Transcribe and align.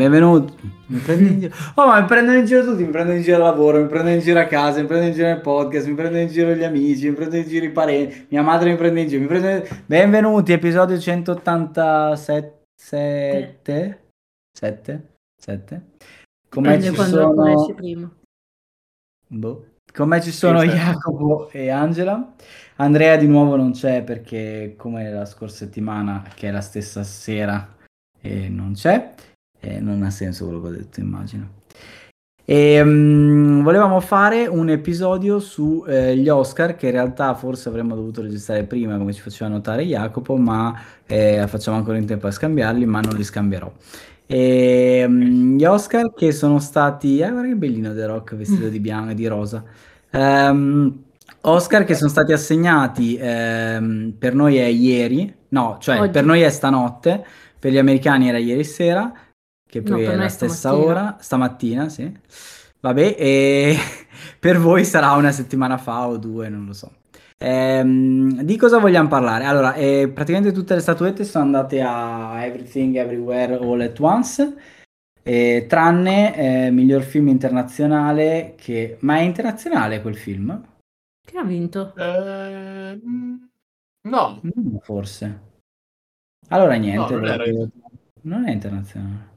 Benvenuti. 0.00 0.54
Mi 0.86 0.98
prendi 0.98 1.26
in 1.26 1.40
giro. 1.40 1.54
Oh, 1.74 1.86
ma 1.86 2.00
mi 2.00 2.06
prendono 2.06 2.38
in 2.38 2.46
giro 2.46 2.64
tutti, 2.64 2.82
mi 2.82 2.90
prendono 2.90 3.18
in 3.18 3.22
giro 3.22 3.36
al 3.36 3.42
lavoro, 3.42 3.82
mi 3.82 3.86
prendono 3.86 4.14
in 4.14 4.20
giro 4.20 4.40
a 4.40 4.46
casa, 4.46 4.80
mi 4.80 4.86
prendono 4.86 5.10
in 5.10 5.14
giro 5.14 5.28
nel 5.28 5.42
podcast, 5.42 5.86
mi 5.88 5.94
prendono 5.94 6.22
in 6.22 6.28
giro 6.28 6.54
gli 6.54 6.64
amici, 6.64 7.10
mi 7.10 7.14
prendono 7.14 7.42
in 7.42 7.48
giro 7.48 7.66
i 7.66 7.70
parenti, 7.70 8.26
mia 8.30 8.40
madre 8.40 8.70
mi 8.70 8.76
prende 8.78 9.02
in 9.02 9.08
giro, 9.08 9.20
mi 9.20 9.26
prende... 9.26 9.68
Benvenuti, 9.84 10.52
episodio 10.52 10.98
187. 10.98 12.62
7? 12.74 14.02
7? 14.58 15.08
7? 15.36 15.82
Come 16.48 16.82
ci 16.82 16.94
quando 16.94 17.34
lo 17.34 17.58
sono... 17.58 18.14
Boh. 19.26 19.66
Con 19.92 20.08
me 20.08 20.22
ci 20.22 20.30
sono 20.30 20.60
certo. 20.60 20.76
Jacopo 20.76 21.50
e 21.50 21.68
Angela. 21.68 22.32
Andrea 22.76 23.16
di 23.16 23.26
nuovo 23.26 23.54
non 23.54 23.72
c'è 23.72 24.02
perché 24.02 24.76
come 24.78 25.10
la 25.10 25.26
scorsa 25.26 25.56
settimana, 25.56 26.24
che 26.34 26.48
è 26.48 26.50
la 26.50 26.62
stessa 26.62 27.02
sera, 27.02 27.76
e 28.18 28.48
non 28.48 28.72
c'è. 28.72 29.12
E 29.60 29.80
non 29.80 30.02
ha 30.02 30.10
senso 30.10 30.46
quello 30.46 30.60
che 30.62 30.68
ho 30.68 30.70
detto, 30.70 31.00
immagino. 31.00 31.58
E, 32.44 32.82
mm, 32.82 33.62
volevamo 33.62 34.00
fare 34.00 34.46
un 34.46 34.70
episodio 34.70 35.38
sugli 35.38 36.28
Oscar 36.28 36.74
che 36.74 36.86
in 36.86 36.92
realtà 36.92 37.34
forse 37.34 37.68
avremmo 37.68 37.94
dovuto 37.94 38.22
registrare 38.22 38.64
prima, 38.64 38.96
come 38.96 39.12
ci 39.12 39.20
faceva 39.20 39.50
notare 39.50 39.84
Jacopo, 39.84 40.36
ma 40.36 40.76
eh, 41.06 41.44
facciamo 41.46 41.76
ancora 41.76 41.98
in 41.98 42.06
tempo 42.06 42.26
a 42.26 42.30
scambiarli, 42.30 42.86
ma 42.86 43.00
non 43.00 43.14
li 43.14 43.22
scambierò. 43.22 43.70
E, 44.26 45.04
mm, 45.06 45.58
gli 45.58 45.64
Oscar 45.64 46.12
che 46.14 46.32
sono 46.32 46.58
stati. 46.58 47.22
Ah, 47.22 47.30
guarda 47.30 47.48
che 47.48 47.56
bellino 47.56 47.94
The 47.94 48.06
Rock 48.06 48.34
vestito 48.34 48.68
di 48.68 48.80
bianco, 48.80 49.12
di 49.12 49.26
rosa. 49.26 49.62
Ehm, 50.10 51.02
Oscar 51.42 51.84
che 51.84 51.94
sono 51.94 52.10
stati 52.10 52.32
assegnati 52.32 53.16
ehm, 53.18 54.14
per 54.18 54.34
noi 54.34 54.56
è 54.56 54.66
ieri, 54.66 55.32
no, 55.48 55.78
cioè 55.80 56.00
Oggi. 56.00 56.10
per 56.10 56.24
noi 56.24 56.42
è 56.42 56.50
stanotte, 56.50 57.24
per 57.58 57.72
gli 57.72 57.78
americani 57.78 58.28
era 58.28 58.38
ieri 58.38 58.64
sera, 58.64 59.12
che 59.70 59.80
No, 59.80 59.96
poi 59.96 60.04
per 60.04 60.14
è 60.14 60.16
la 60.16 60.28
stessa 60.28 60.70
stamattina. 60.70 60.90
ora, 60.90 61.16
stamattina, 61.20 61.88
sì. 61.88 62.12
Vabbè, 62.80 63.16
e 63.18 63.76
per 64.38 64.58
voi 64.58 64.84
sarà 64.84 65.12
una 65.12 65.32
settimana 65.32 65.78
fa 65.78 66.06
o 66.08 66.16
due, 66.18 66.48
non 66.48 66.66
lo 66.66 66.72
so. 66.72 66.92
Ehm, 67.38 68.42
di 68.42 68.56
cosa 68.56 68.78
vogliamo 68.78 69.08
parlare? 69.08 69.44
Allora, 69.44 69.74
eh, 69.74 70.10
praticamente 70.12 70.52
tutte 70.52 70.74
le 70.74 70.80
statuette 70.80 71.24
sono 71.24 71.44
andate 71.44 71.80
a 71.80 72.44
Everything 72.44 72.96
Everywhere 72.96 73.54
All 73.54 73.80
at 73.80 73.98
Once, 74.00 74.56
eh, 75.22 75.66
tranne 75.68 76.66
eh, 76.66 76.70
miglior 76.70 77.02
film 77.02 77.28
internazionale 77.28 78.54
che... 78.56 78.98
Ma 79.00 79.16
è 79.18 79.20
internazionale 79.22 80.02
quel 80.02 80.16
film? 80.16 80.62
Che 81.26 81.38
ha 81.38 81.44
vinto? 81.44 81.94
Eh, 81.96 83.00
no, 84.02 84.40
Mm, 84.44 84.76
forse. 84.78 85.40
Allora 86.48 86.74
niente, 86.74 87.14
non 87.14 87.24
era- 87.24 87.42
proprio- 87.44 87.70
non 88.22 88.46
è 88.48 88.50
internazionale. 88.52 89.29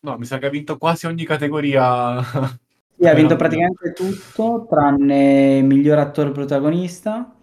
No, 0.00 0.18
mi 0.18 0.24
sa 0.24 0.38
che 0.38 0.46
ha 0.46 0.50
vinto 0.50 0.76
quasi 0.78 1.06
ogni 1.06 1.24
categoria. 1.24 2.20
Sì, 3.00 3.06
ha 3.06 3.14
vinto 3.14 3.34
praticamente 3.34 3.94
tutto, 3.94 4.66
tranne 4.68 5.62
miglior 5.62 5.96
attore 5.96 6.32
protagonista, 6.32 7.34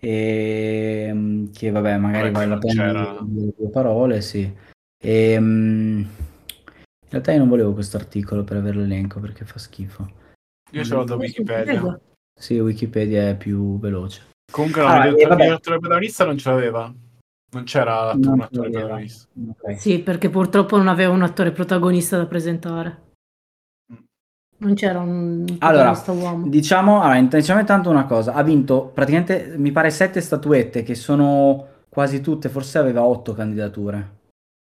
e, 0.00 1.10
mm, 1.12 1.46
che 1.52 1.70
vabbè, 1.70 1.96
magari 1.96 2.32
vale 2.32 2.46
la 2.46 2.58
pena 2.58 3.16
dire 3.22 3.52
due 3.56 3.68
parole, 3.70 4.20
sì. 4.20 4.52
E, 5.00 5.36
mm, 5.38 5.98
in 6.00 7.08
realtà 7.08 7.30
io 7.30 7.38
non 7.38 7.48
volevo 7.48 7.72
questo 7.72 7.96
articolo 7.96 8.42
per 8.42 8.56
avere 8.56 8.78
l'elenco 8.78 9.20
perché 9.20 9.44
fa 9.44 9.60
schifo. 9.60 10.10
Io 10.72 10.82
ce 10.82 10.94
l'ho 10.94 11.04
da 11.04 11.14
Eh, 11.14 11.18
Wikipedia. 11.18 12.00
Sì, 12.36 12.58
Wikipedia 12.58 13.28
è 13.28 13.36
più 13.36 13.78
veloce. 13.78 14.22
Comunque 14.50 14.82
no, 14.82 14.88
Ah, 14.88 15.06
il 15.06 15.14
direttore 15.14 15.78
protagonista 15.78 16.24
non 16.24 16.36
ce 16.36 16.50
l'aveva. 16.50 16.92
Non 17.52 17.64
c'era 17.64 18.12
Non 18.14 18.32
un 18.34 18.40
attore 18.40 18.68
l'aveva. 18.70 18.86
protagonista. 18.86 19.28
Ok. 19.48 19.78
Sì, 19.80 20.00
perché 20.00 20.28
purtroppo 20.30 20.76
non 20.76 20.88
aveva 20.88 21.12
un 21.12 21.22
attore 21.22 21.52
protagonista 21.52 22.16
da 22.16 22.26
presentare. 22.26 23.02
Mm. 23.92 23.96
Non 24.58 24.74
c'era 24.74 24.98
un 25.00 25.44
Allora, 25.58 26.02
uomo. 26.08 26.48
Diciamo, 26.48 27.00
allora, 27.02 27.20
diciamo 27.22 27.60
intanto 27.60 27.88
una 27.90 28.04
cosa, 28.06 28.32
ha 28.34 28.42
vinto 28.42 28.86
praticamente, 28.92 29.54
mi 29.56 29.70
pare, 29.70 29.90
sette 29.90 30.20
statuette, 30.20 30.82
che 30.82 30.94
sono 30.94 31.66
quasi 31.88 32.20
tutte, 32.20 32.48
forse 32.48 32.78
aveva 32.78 33.02
otto 33.04 33.32
candidature. 33.32 34.14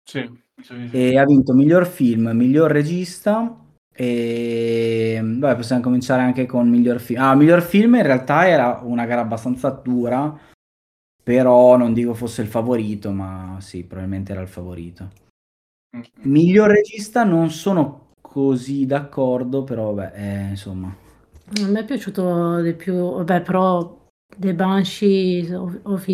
Sì, 0.04 0.30
sì. 0.62 0.90
E 0.92 1.18
ha 1.18 1.26
vinto 1.26 1.54
miglior 1.54 1.88
film, 1.88 2.30
miglior 2.34 2.70
regista 2.70 3.58
e 3.96 5.20
vabbè, 5.24 5.56
possiamo 5.56 5.82
cominciare 5.82 6.22
anche 6.22 6.46
con 6.46 6.68
miglior 6.70 7.00
film. 7.00 7.22
Ah, 7.22 7.34
miglior 7.36 7.62
film 7.62 7.96
in 7.96 8.04
realtà 8.04 8.48
era 8.48 8.82
una 8.84 9.06
gara 9.06 9.22
abbastanza 9.22 9.70
dura, 9.70 10.38
però 11.24 11.78
non 11.78 11.94
dico 11.94 12.14
fosse 12.14 12.42
il 12.42 12.48
favorito, 12.48 13.12
ma 13.12 13.58
sì, 13.62 13.84
probabilmente 13.86 14.34
era 14.34 14.42
il 14.42 14.50
favorito. 14.50 15.10
Mm. 15.96 16.02
Miglior 16.24 16.70
regista 16.70 17.24
non 17.24 17.50
sono 17.50 18.10
così 18.20 18.86
d'accordo, 18.86 19.64
però 19.64 19.94
vabbè, 19.94 20.12
eh, 20.16 20.50
insomma. 20.50 20.94
A 21.62 21.68
me 21.68 21.80
è 21.80 21.86
piaciuto 21.86 22.62
di 22.62 22.74
più, 22.74 22.94
vabbè, 22.94 23.42
però 23.42 24.02
The 24.36 24.54
Banshee 24.54 25.56
of, 25.56 25.80
of. 25.84 26.08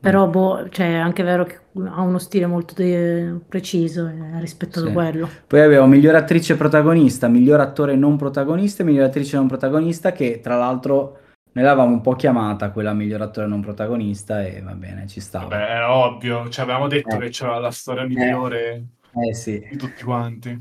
Però, 0.00 0.28
boh, 0.28 0.68
cioè, 0.68 0.92
è 0.92 0.94
anche 0.96 1.22
vero 1.24 1.44
che 1.44 1.58
ha 1.86 2.02
uno 2.02 2.18
stile 2.18 2.46
molto 2.46 2.74
de- 2.74 3.40
preciso 3.48 4.06
e 4.06 4.34
ha 4.34 4.38
rispettato 4.38 4.86
Sì. 4.86 4.92
quello. 4.92 5.28
Poi 5.46 5.60
avevo 5.60 5.86
miglior 5.86 6.14
attrice 6.14 6.56
protagonista, 6.56 7.26
miglior 7.26 7.60
attore 7.60 7.96
non 7.96 8.16
protagonista 8.16 8.82
e 8.82 8.86
miglior 8.86 9.06
attrice 9.06 9.36
non 9.36 9.48
protagonista, 9.48 10.12
che 10.12 10.40
tra 10.40 10.56
l'altro 10.56 11.18
noi 11.58 11.66
l'avevamo 11.66 11.94
un 11.94 12.00
po' 12.00 12.14
chiamata 12.14 12.70
quella 12.70 12.92
miglior 12.92 13.20
attore 13.20 13.48
non 13.48 13.60
protagonista 13.60 14.46
e 14.46 14.62
va 14.62 14.74
bene, 14.74 15.08
ci 15.08 15.18
stava. 15.18 15.48
Vabbè, 15.48 15.70
era 15.70 15.92
ovvio. 15.92 16.48
Ci 16.48 16.60
avevamo 16.60 16.86
detto 16.86 17.16
Eh. 17.16 17.18
che 17.18 17.28
c'era 17.30 17.58
la 17.58 17.72
storia 17.72 18.06
migliore 18.06 18.86
Eh 19.26 19.34
sì. 19.34 19.66
di 19.68 19.76
tutti 19.76 20.04
quanti. 20.04 20.56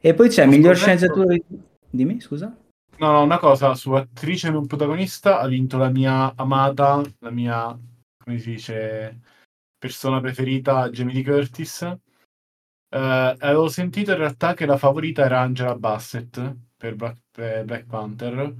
E 0.00 0.14
poi 0.14 0.28
c'è 0.28 0.46
Ho 0.46 0.48
miglior 0.48 0.76
sceneggiatura... 0.76 1.34
Dimmi, 1.90 2.20
scusa? 2.20 2.56
No, 2.98 3.10
no, 3.10 3.22
una 3.22 3.38
cosa 3.38 3.74
su 3.74 3.92
attrice 3.92 4.50
non 4.50 4.66
protagonista 4.68 5.40
ha 5.40 5.48
vinto 5.48 5.78
la 5.78 5.90
mia 5.90 6.32
amata, 6.36 7.02
la 7.18 7.30
mia, 7.30 7.76
come 8.22 8.38
si 8.38 8.50
dice, 8.50 9.20
persona 9.76 10.20
preferita, 10.20 10.90
Jamie 10.90 11.14
Lee 11.14 11.24
Curtis. 11.24 11.82
Eh, 11.82 11.96
avevo 12.88 13.68
sentito 13.68 14.12
in 14.12 14.18
realtà 14.18 14.54
che 14.54 14.64
la 14.64 14.76
favorita 14.76 15.24
era 15.24 15.40
Angela 15.40 15.74
Bassett 15.74 16.40
per 16.76 16.94
Black, 16.94 17.20
per 17.32 17.64
Black 17.64 17.86
Panther. 17.86 18.54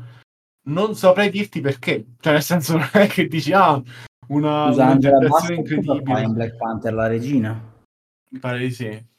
Non 0.64 0.94
saprei 0.94 1.30
dirti 1.30 1.60
perché, 1.60 2.06
cioè 2.20 2.34
nel 2.34 2.42
senso 2.42 2.76
non 2.78 2.88
è 2.92 3.06
che 3.08 3.26
dici 3.26 3.52
ah, 3.52 3.82
una, 4.28 4.70
cosa 4.70 4.94
fa 5.28 5.52
incredibile. 5.52 6.22
in 6.22 6.32
Black 6.32 6.56
Panther, 6.56 6.94
la 6.94 7.06
regina? 7.06 7.72
Mi 8.30 8.38
pare 8.38 8.58
di 8.58 8.70
sì. 8.70 9.10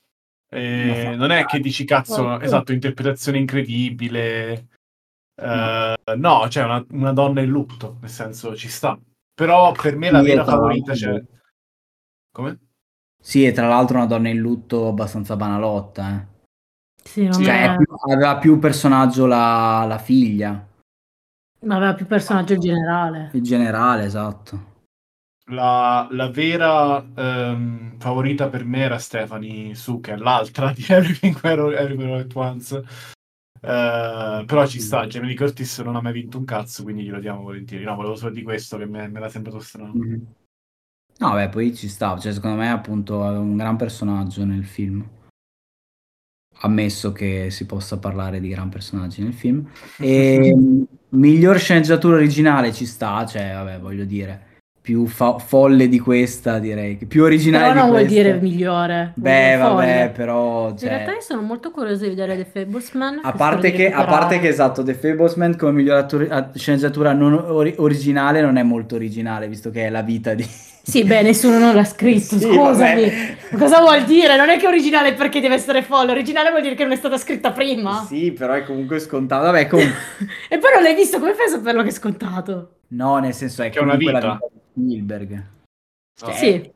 Eh, 0.49 1.15
non 1.15 1.31
è 1.31 1.45
che 1.45 1.59
dici 1.59 1.83
cazzo, 1.83 2.23
Oh, 2.23 2.41
esatto, 2.41 2.71
interpretazione 2.73 3.39
incredibile. 3.39 4.67
Eh, 5.35 5.95
no, 6.15 6.45
c'è 6.47 6.63
una, 6.63 6.85
una 6.91 7.11
donna 7.11 7.41
in 7.41 7.49
lutto, 7.49 7.97
nel 8.01 8.09
senso 8.09 8.55
ci 8.55 8.69
sta. 8.69 8.97
Però 9.33 9.71
per 9.71 9.95
me 9.97 10.11
la 10.11 10.19
Sì, 10.21 10.25
vera 10.27 10.43
favorita 10.45 10.93
c'è. 10.93 11.21
Come? 12.31 12.59
Sì, 13.19 13.45
e 13.45 13.51
tra 13.51 13.67
l'altro 13.67 13.97
una 13.97 14.05
donna 14.05 14.29
in 14.29 14.37
lutto 14.37 14.87
abbastanza 14.87 15.35
banalotta, 15.35 16.11
eh. 16.11 16.31
Sì, 17.03 17.25
non 17.25 17.43
Cioè, 17.43 17.73
è 17.73 17.75
più- 17.75 17.95
aveva 18.11 18.37
più 18.37 18.59
personaggio 18.59 19.25
la, 19.25 19.85
la 19.87 19.97
figlia, 19.97 20.65
aveva 21.71 21.93
più 21.93 22.05
personaggio 22.05 22.53
in 22.53 22.59
generale. 22.59 23.29
il 23.33 23.41
generale, 23.41 24.05
esatto. 24.05 24.71
La, 25.47 26.07
la 26.11 26.29
vera 26.29 27.05
ehm, 27.15 27.97
favorita 27.99 28.47
per 28.47 28.63
me 28.63 28.79
era 28.79 28.97
Stephanie 28.97 29.75
Su, 29.75 29.99
che 29.99 30.13
è 30.13 30.15
l'altra 30.15 30.71
di 30.71 30.85
Everything 30.87 31.37
Everywhere 31.43 32.21
at 32.21 32.35
Once. 32.35 32.83
Eh, 33.65 34.43
però 34.45 34.67
ci 34.67 34.79
sta, 34.79 35.07
Jamie 35.07 35.35
Curtis 35.35 35.79
non 35.79 35.95
ha 35.95 36.01
mai 36.01 36.13
vinto 36.13 36.37
un 36.37 36.45
cazzo, 36.45 36.83
quindi 36.83 37.03
glielo 37.03 37.19
diamo 37.19 37.41
volentieri. 37.41 37.83
No, 37.83 37.95
volevo 37.95 38.15
solo 38.15 38.31
di 38.31 38.43
questo 38.43 38.77
che 38.77 38.85
me, 38.85 39.07
me 39.07 39.19
l'ha 39.19 39.29
sembrato 39.29 39.59
strano. 39.59 39.93
No, 41.17 41.33
beh, 41.33 41.49
poi 41.49 41.75
ci 41.75 41.87
sta, 41.87 42.17
cioè 42.17 42.33
secondo 42.33 42.57
me 42.57 42.69
appunto 42.69 43.23
è 43.25 43.37
un 43.37 43.55
gran 43.55 43.75
personaggio 43.75 44.43
nel 44.45 44.65
film. 44.65 45.07
Ammesso 46.61 47.11
che 47.11 47.49
si 47.51 47.65
possa 47.65 47.99
parlare 47.99 48.39
di 48.39 48.47
gran 48.47 48.69
personaggi 48.69 49.21
nel 49.21 49.33
film. 49.33 49.69
E 49.99 50.53
miglior 51.13 51.57
sceneggiatura 51.57 52.15
originale 52.17 52.71
ci 52.71 52.85
sta, 52.85 53.25
cioè 53.25 53.51
vabbè, 53.53 53.79
voglio 53.79 54.05
dire, 54.05 54.51
più 54.81 55.05
fa- 55.07 55.37
folle 55.37 55.87
di 55.87 55.97
questa 55.99 56.59
direi, 56.59 56.95
più 56.97 57.23
originale 57.23 57.69
Però 57.71 57.79
non 57.85 57.89
vuol 57.91 58.05
dire 58.05 58.33
migliore. 58.41 59.13
Beh, 59.15 59.55
vabbè, 59.55 59.71
folle. 59.71 60.11
però 60.13 60.69
In 60.71 60.77
cioè, 60.77 60.89
realtà 60.89 61.11
io 61.13 61.21
sono 61.21 61.41
molto 61.41 61.71
curiosa 61.71 62.03
di 62.03 62.09
vedere 62.09 62.35
The 62.35 62.45
Fablesman. 62.45 63.19
a 63.23 63.31
parte, 63.31 63.71
che, 63.71 63.91
a 63.91 64.03
parte 64.03 64.39
che 64.39 64.49
esatto, 64.49 64.83
The 64.83 64.93
Fablesman 64.93 65.55
come 65.55 65.71
miglior 65.71 65.97
attore- 65.97 66.27
a- 66.29 66.49
sceneggiatura 66.53 67.13
non 67.13 67.33
ori- 67.33 67.75
originale 67.77 68.41
non 68.41 68.57
è 68.57 68.63
molto 68.63 68.95
originale, 68.95 69.47
visto 69.47 69.69
che 69.69 69.85
è 69.85 69.89
la 69.89 70.01
vita 70.01 70.33
di... 70.33 70.45
Sì, 70.85 71.05
beh, 71.05 71.21
nessuno 71.21 71.59
non 71.59 71.75
l'ha 71.75 71.85
scritto, 71.85 72.37
Sì, 72.37 72.41
scusami. 72.43 72.57
vabbè. 73.03 73.37
Ma 73.51 73.57
Cosa 73.57 73.79
vuol 73.79 74.03
dire? 74.03 74.35
Non 74.35 74.49
è 74.49 74.57
che 74.57 74.65
è 74.65 74.67
originale 74.67 75.13
perché 75.13 75.39
deve 75.39 75.55
essere 75.55 75.81
folle, 75.81 76.11
originale 76.11 76.49
vuol 76.49 76.61
dire 76.61 76.75
che 76.75 76.83
non 76.83 76.91
è 76.91 76.97
stata 76.97 77.17
scritta 77.17 77.51
prima. 77.51 78.03
Sì, 78.05 78.33
però 78.33 78.51
è 78.53 78.63
comunque 78.65 78.99
scontato. 78.99 79.45
Vabbè, 79.45 79.67
comunque... 79.67 79.95
e 80.49 80.57
poi 80.57 80.71
non 80.73 80.83
l'hai 80.83 80.93
visto, 80.93 81.19
come 81.19 81.35
fai 81.35 81.45
a 81.45 81.49
saperlo 81.49 81.83
che 81.83 81.87
è 81.87 81.91
scontato? 81.93 82.79
No, 82.89 83.17
nel 83.19 83.33
senso 83.33 83.63
è 83.63 83.69
Che 83.69 83.79
è 83.79 83.81
una 83.81 83.93
la 83.93 83.97
vita. 83.97 84.39
di 84.73 84.89
Spielberg. 84.91 85.45
Cioè, 86.19 86.33
Sì. 86.33 86.71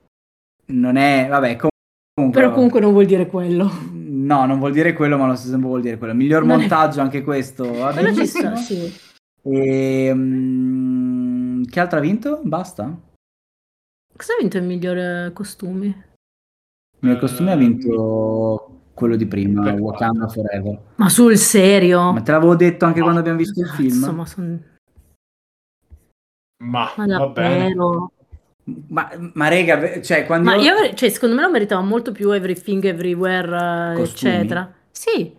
non 0.67 0.95
è, 0.95 1.27
vabbè, 1.29 1.57
comunque... 1.57 2.41
Però 2.41 2.53
comunque 2.53 2.79
non 2.79 2.93
vuol 2.93 3.05
dire 3.05 3.27
quello. 3.27 3.69
No, 3.91 4.45
non 4.45 4.57
vuol 4.57 4.71
dire 4.71 4.93
quello, 4.93 5.17
ma 5.17 5.25
allo 5.25 5.35
stesso 5.35 5.51
tempo 5.51 5.67
vuol 5.67 5.81
dire 5.81 5.97
quello. 5.97 6.13
Miglior 6.13 6.43
Non 6.45 6.55
è- 6.55 6.59
montaggio, 6.61 7.01
anche 7.01 7.23
questo. 7.23 7.71
va 7.73 7.91
Quello 7.91 8.13
ci 8.15 8.25
sta, 8.25 8.55
sì. 8.55 8.95
E, 9.43 10.11
mm, 10.13 11.63
che 11.65 11.79
altro 11.81 11.97
ha 11.99 12.01
vinto? 12.01 12.39
Basta? 12.43 12.97
Cosa 14.17 14.33
ha 14.33 14.37
vinto 14.39 14.57
il 14.57 14.63
miglior 14.63 14.97
eh, 14.97 15.31
costumi? 15.33 16.03
Nel 16.99 17.19
costume 17.19 17.51
ha 17.51 17.53
Eh, 17.53 17.57
vinto 17.57 18.79
quello 18.93 19.15
di 19.15 19.27
prima, 19.27 19.61
Black 19.61 19.79
Wakanda. 19.79 20.27
Forever. 20.27 20.79
Ma 20.95 21.09
sul 21.09 21.37
serio? 21.37 22.11
Ma 22.13 22.21
te 22.21 22.31
l'avevo 22.31 22.55
detto 22.55 22.85
anche 22.85 22.97
No, 22.97 23.03
quando 23.03 23.19
abbiamo 23.21 23.37
visto 23.37 23.59
il 23.61 23.67
film. 23.67 24.15
ma, 24.15 24.25
son- 24.25 24.63
Ma, 26.63 26.91
ma 26.97 27.05
va 27.05 27.27
bene. 27.27 27.57
davvero? 27.73 28.11
Ma, 28.89 29.09
ma 29.33 29.47
rega, 29.47 30.01
cioè 30.01 30.25
quando 30.25 30.49
Ma 30.49 30.55
io 30.57 30.93
cioè, 30.95 31.09
secondo 31.09 31.35
me 31.35 31.41
lo 31.43 31.49
meritava 31.51 31.81
molto 31.81 32.11
più 32.11 32.31
Everything 32.31 32.83
Everywhere, 32.83 33.93
eh, 33.93 33.95
Costumi? 33.95 34.31
eccetera. 34.33 34.73
Sì, 34.91 35.33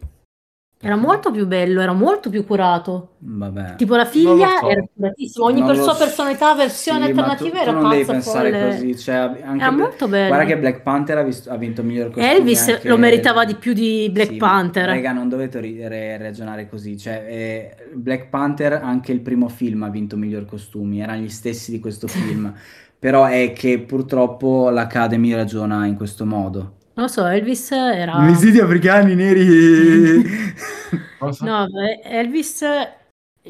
era 0.81 0.95
molto 0.95 1.33
più 1.33 1.45
bello, 1.47 1.81
era 1.81 1.93
molto 1.93 2.31
più 2.31 2.47
curato. 2.47 3.15
Vabbè. 3.19 3.75
Tipo 3.77 3.97
la 3.97 4.05
figlia 4.05 4.59
so. 4.61 4.69
era 4.69 4.85
curatissima, 4.95 5.45
ogni 5.47 5.61
Non 5.61 5.75
sua 5.75 5.93
so. 5.95 5.99
personalità, 6.05 6.55
versione 6.55 7.07
Sì, 7.07 7.13
tu- 7.13 7.19
alternativa 7.19 7.51
tu 7.51 7.63
era 7.63 7.71
non 7.73 7.91
devi 7.91 8.05
pensare 8.05 8.51
folle. 8.53 8.71
così, 8.71 8.97
cioè, 8.99 9.15
anche 9.17 9.63
Era 9.63 9.71
molto 9.73 10.07
bello. 10.07 10.29
Guarda 10.29 10.45
che 10.45 10.59
Black 10.59 10.83
Panther 10.83 11.19
ha, 11.19 11.23
visto- 11.23 11.51
ha 11.51 11.57
vinto 11.57 11.83
miglior 11.83 12.07
costume 12.11 12.33
Elvis 12.33 12.69
anche- 12.69 12.89
lo 12.89 12.97
meritava 12.97 13.45
di 13.45 13.55
più 13.57 13.73
di 13.73 14.09
Black 14.13 14.31
Sì, 14.31 14.37
Panther. 14.37 14.87
Raga, 14.87 15.13
non 15.13 15.29
dovete 15.29 15.59
ri- 15.61 15.89
re- 15.89 16.17
ragionare 16.17 16.69
così. 16.69 16.97
Cioè, 16.97 17.25
eh, 17.29 17.77
Black 17.95 18.29
Panther, 18.29 18.75
anche 18.75 19.11
il 19.11 19.21
primo 19.21 19.49
film 19.49 19.83
ha 19.83 19.89
vinto 19.91 20.17
miglior 20.17 20.45
costumi, 20.45 21.01
erano 21.01 21.23
gli 21.23 21.29
stessi 21.29 21.73
di 21.73 21.81
questo 21.81 22.07
film. 22.09 22.55
Però 23.01 23.27
è 23.27 23.53
che 23.53 23.79
purtroppo 23.81 24.71
l'Academy 24.71 25.33
ragiona 25.33 25.87
in 25.87 25.97
questo 25.97 26.25
modo. 26.25 26.75
Non 26.99 27.07
lo 27.07 27.13
so, 27.13 27.27
Elvis 27.27 27.71
era... 27.71 28.17
Omicidi 28.17 28.59
africani 28.59 29.15
neri. 29.15 30.25
No, 31.41 31.67
beh, 31.67 32.01
Elvis, 32.03 32.65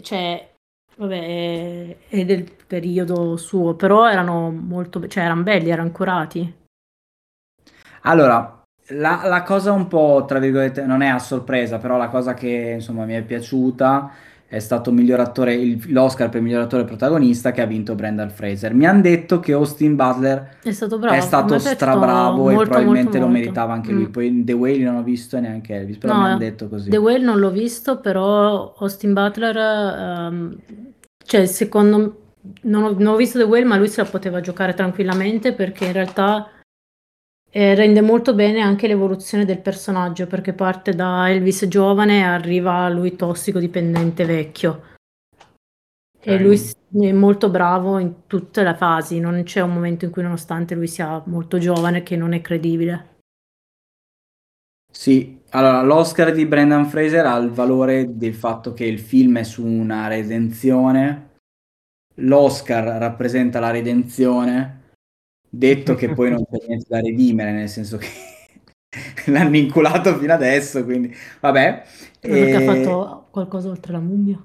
cioè, 0.03 0.53
vabbè, 0.97 1.97
è, 2.09 2.25
del 2.25 2.51
periodo 2.67 3.37
suo, 3.37 3.75
però 3.75 4.11
erano 4.11 4.51
molto, 4.51 5.07
cioè, 5.07 5.25
erano 5.25 5.43
belli, 5.43 5.71
erano 5.71 5.91
curati. 5.91 6.57
Allora, 8.03 8.63
la, 8.89 9.21
la 9.25 9.43
cosa 9.43 9.73
un 9.73 9.87
po', 9.87 10.25
tra 10.27 10.39
virgolette, 10.39 10.85
non 10.85 11.03
è 11.03 11.09
a 11.09 11.19
sorpresa, 11.19 11.79
però 11.79 11.97
la 11.99 12.09
cosa 12.09 12.35
che 12.35 12.73
insomma 12.77 13.05
mi 13.05 13.15
è 13.15 13.23
piaciuta 13.23 14.13
è 14.51 14.59
stato 14.61 14.91
il- 14.91 15.93
l'Oscar 15.93 16.31
per 16.31 16.41
miglior 16.41 16.63
attore 16.63 16.85
protagonista 16.85 17.51
che 17.53 17.61
ha 17.61 17.67
vinto 17.67 17.95
Brendan 17.95 18.31
Fraser. 18.31 18.73
Mi 18.73 18.87
hanno 18.87 19.03
detto 19.03 19.41
che 19.41 19.53
Austin 19.53 19.95
Butler 19.95 20.57
È 20.63 20.71
stato 20.73 20.99
bravo. 20.99 21.15
è 21.15 21.21
stato 21.21 21.59
strabravo 21.59 22.49
e 22.49 22.55
molto, 22.55 22.71
probabilmente 22.71 23.19
molto, 23.19 23.19
lo 23.19 23.27
molto. 23.27 23.39
meritava 23.41 23.73
anche 23.75 23.93
Mm. 23.93 23.97
lui. 23.97 24.09
Poi 24.09 24.45
The 24.45 24.53
Whale 24.55 24.79
non 24.85 24.97
ho 24.97 25.03
visto 25.03 25.37
e 25.37 25.41
neanche 25.41 25.75
Elvis, 25.75 25.99
però 25.99 26.15
No, 26.15 26.21
mi 26.21 26.27
hanno 26.29 26.39
detto 26.39 26.69
così. 26.69 26.89
The 26.89 26.97
Whale 26.97 27.25
non 27.25 27.39
l'ho 27.39 27.51
visto, 27.51 28.01
però 28.01 28.75
Austin 28.79 29.13
Butler, 29.13 29.57
ehm, 29.57 30.57
cioè, 31.25 31.45
secondo 31.45 32.23
non 32.63 32.83
ho, 32.85 32.95
non 32.97 33.07
ho 33.13 33.17
visto 33.17 33.37
The 33.39 33.45
Whale, 33.45 33.65
ma 33.67 33.77
lui 33.77 33.89
se 33.89 34.01
la 34.03 34.09
poteva 34.09 34.41
giocare 34.41 34.73
tranquillamente 34.73 35.53
perché 35.53 35.85
in 35.85 35.93
realtà 35.93 36.49
eh, 37.51 37.75
rende 37.75 38.01
molto 38.01 38.35
bene 38.35 38.61
anche 38.61 38.87
l'evoluzione 38.87 39.45
del 39.45 39.61
personaggio, 39.61 40.27
perché 40.27 40.53
parte 40.53 40.95
da 40.95 41.31
Elvis 41.31 41.67
giovane 41.67 42.19
e 42.19 42.23
arriva 42.23 42.85
a 42.85 42.89
lui 42.89 43.17
tossico 43.17 43.59
dipendente 43.59 44.25
vecchio. 44.25 44.83
E 46.21 46.39
lui 46.39 46.61
è 47.01 47.13
molto 47.13 47.49
bravo 47.49 47.99
in 47.99 48.27
tutte 48.27 48.63
le 48.63 48.75
fasi, 48.75 49.19
non 49.19 49.43
c'è 49.45 49.61
un 49.61 49.73
momento 49.73 50.05
in 50.05 50.11
cui 50.11 50.23
nonostante 50.23 50.75
lui 50.75 50.89
sia 50.89 51.23
molto 51.27 51.59
giovane 51.59 52.03
che 52.03 52.17
non 52.17 52.35
è 52.35 52.41
credibile. 52.43 53.17
Sì, 54.91 55.41
allora 55.51 55.83
l'Oscar 55.83 56.33
di 56.33 56.45
Brendan 56.45 56.87
Fraser 56.87 57.25
ha 57.25 57.37
il 57.37 57.51
valore 57.51 58.17
del 58.19 58.35
fatto 58.35 58.73
che 58.73 58.85
il 58.85 58.99
film 58.99 59.39
è 59.39 59.43
su 59.43 59.65
una 59.65 60.09
redenzione, 60.09 61.37
l'Oscar 62.17 62.85
rappresenta 62.99 63.61
la 63.61 63.71
redenzione, 63.71 64.78
detto 65.49 65.95
che 65.95 66.13
poi 66.13 66.31
non 66.31 66.45
c'è 66.51 66.67
niente 66.67 66.87
da 66.89 67.01
redimere, 67.01 67.53
nel 67.53 67.69
senso 67.69 67.97
che 67.97 68.09
l'hanno 69.27 69.57
inculato 69.57 70.17
fino 70.17 70.33
adesso, 70.33 70.85
quindi 70.85 71.15
vabbè. 71.41 71.83
Ha 72.23 72.29
E- 72.29 72.65
fatto 72.65 73.27
qualcosa 73.31 73.69
oltre 73.69 73.93
la 73.93 74.01
mummia? 74.01 74.43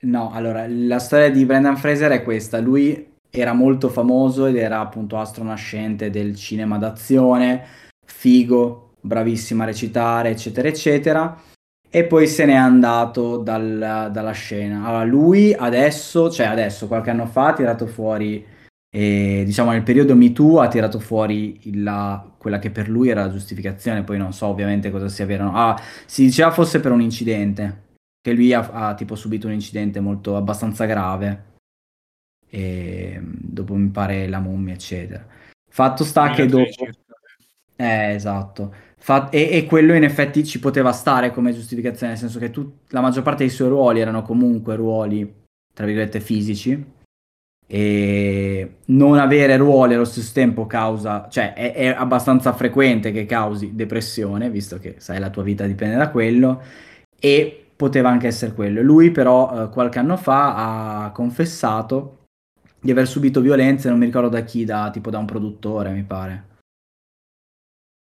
No, 0.00 0.30
allora, 0.32 0.64
la 0.68 1.00
storia 1.00 1.30
di 1.30 1.44
Brendan 1.44 1.76
Fraser 1.76 2.12
è 2.12 2.22
questa. 2.22 2.60
Lui 2.60 3.14
era 3.30 3.52
molto 3.52 3.88
famoso 3.88 4.46
ed 4.46 4.56
era 4.56 4.78
appunto 4.80 5.18
astro 5.18 5.42
nascente 5.42 6.08
del 6.08 6.36
cinema 6.36 6.78
d'azione, 6.78 7.64
figo, 8.06 8.94
bravissimo 9.00 9.62
a 9.64 9.66
recitare, 9.66 10.30
eccetera, 10.30 10.68
eccetera. 10.68 11.42
E 11.90 12.04
poi 12.04 12.28
se 12.28 12.44
n'è 12.44 12.54
andato 12.54 13.38
dal- 13.38 14.10
dalla 14.12 14.32
scena. 14.32 14.84
Allora, 14.86 15.04
lui 15.04 15.52
adesso, 15.52 16.30
cioè 16.30 16.46
adesso, 16.46 16.86
qualche 16.86 17.10
anno 17.10 17.26
fa, 17.26 17.48
ha 17.48 17.52
tirato 17.54 17.86
fuori, 17.86 18.44
eh, 18.90 19.42
diciamo 19.44 19.70
nel 19.72 19.82
periodo 19.82 20.14
Me 20.16 20.32
Too, 20.32 20.60
ha 20.60 20.68
tirato 20.68 20.98
fuori 20.98 21.60
il- 21.68 21.82
la- 21.82 22.24
quella 22.38 22.58
che 22.58 22.70
per 22.70 22.88
lui 22.88 23.08
era 23.10 23.24
la 23.26 23.32
giustificazione. 23.32 24.02
Poi 24.04 24.16
non 24.18 24.32
so 24.32 24.46
ovviamente 24.46 24.90
cosa 24.90 25.08
sia 25.08 25.26
vero. 25.26 25.50
Ah, 25.52 25.78
si 26.06 26.24
diceva 26.24 26.50
fosse 26.50 26.80
per 26.80 26.92
un 26.92 27.00
incidente 27.02 27.86
che 28.20 28.32
lui 28.32 28.52
ha, 28.52 28.68
ha, 28.72 28.94
tipo 28.94 29.14
subito 29.14 29.46
un 29.46 29.52
incidente 29.52 30.00
molto 30.00 30.36
abbastanza 30.36 30.84
grave 30.86 31.44
e 32.50 33.20
dopo 33.22 33.74
mi 33.74 33.88
pare 33.88 34.26
la 34.28 34.40
mummia 34.40 34.74
eccetera 34.74 35.24
fatto 35.70 36.02
sta 36.02 36.30
che 36.30 36.46
2003 36.46 36.86
dopo 36.86 36.98
eh 37.76 38.14
esatto 38.14 38.74
Fa- 38.96 39.28
e, 39.28 39.50
e 39.52 39.64
quello 39.66 39.94
in 39.94 40.02
effetti 40.02 40.44
ci 40.44 40.58
poteva 40.58 40.92
stare 40.92 41.30
come 41.30 41.52
giustificazione 41.52 42.12
nel 42.12 42.20
senso 42.20 42.38
che 42.38 42.50
tu- 42.50 42.78
la 42.88 43.00
maggior 43.00 43.22
parte 43.22 43.44
dei 43.44 43.52
suoi 43.52 43.68
ruoli 43.68 44.00
erano 44.00 44.22
comunque 44.22 44.74
ruoli 44.76 45.30
tra 45.72 45.84
virgolette 45.84 46.20
fisici 46.20 46.84
e 47.70 48.76
non 48.86 49.18
avere 49.18 49.58
ruoli 49.58 49.92
allo 49.92 50.06
stesso 50.06 50.32
tempo 50.32 50.66
causa, 50.66 51.28
cioè 51.28 51.52
è, 51.52 51.74
è 51.74 51.86
abbastanza 51.88 52.54
frequente 52.54 53.12
che 53.12 53.26
causi 53.26 53.74
depressione, 53.74 54.48
visto 54.48 54.78
che 54.78 54.94
sai 54.98 55.18
la 55.18 55.28
tua 55.28 55.42
vita 55.42 55.66
dipende 55.66 55.96
da 55.96 56.08
quello, 56.08 56.62
e 57.20 57.66
poteva 57.76 58.08
anche 58.08 58.26
essere 58.26 58.54
quello. 58.54 58.80
Lui 58.80 59.10
però 59.10 59.64
eh, 59.64 59.68
qualche 59.68 59.98
anno 59.98 60.16
fa 60.16 61.04
ha 61.04 61.10
confessato 61.10 62.24
di 62.80 62.90
aver 62.90 63.06
subito 63.06 63.42
violenze, 63.42 63.90
non 63.90 63.98
mi 63.98 64.06
ricordo 64.06 64.30
da 64.30 64.40
chi, 64.40 64.64
da, 64.64 64.88
tipo 64.90 65.10
da 65.10 65.18
un 65.18 65.26
produttore 65.26 65.90
mi 65.90 66.04
pare. 66.04 66.46